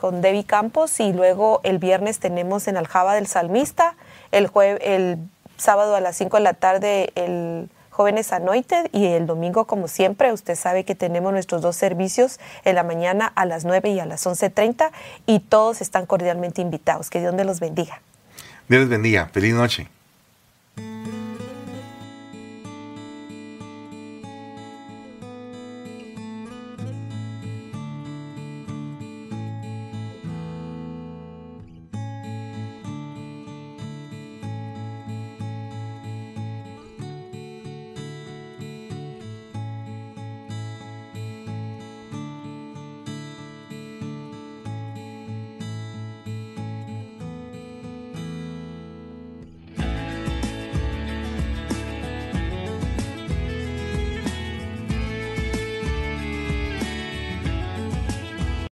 [0.00, 3.94] con Debbie Campos, y luego el viernes tenemos en Aljaba del Salmista,
[4.32, 4.50] el,
[4.80, 5.18] el
[5.56, 10.30] sábado a las 5 de la tarde el Jóvenes Anointed y el domingo, como siempre,
[10.30, 14.04] usted sabe que tenemos nuestros dos servicios en la mañana a las 9 y a
[14.04, 14.90] las 11.30
[15.24, 17.08] y todos están cordialmente invitados.
[17.08, 18.02] Que Dios me los bendiga.
[18.68, 19.30] Dios les bendiga.
[19.32, 19.88] Feliz noche.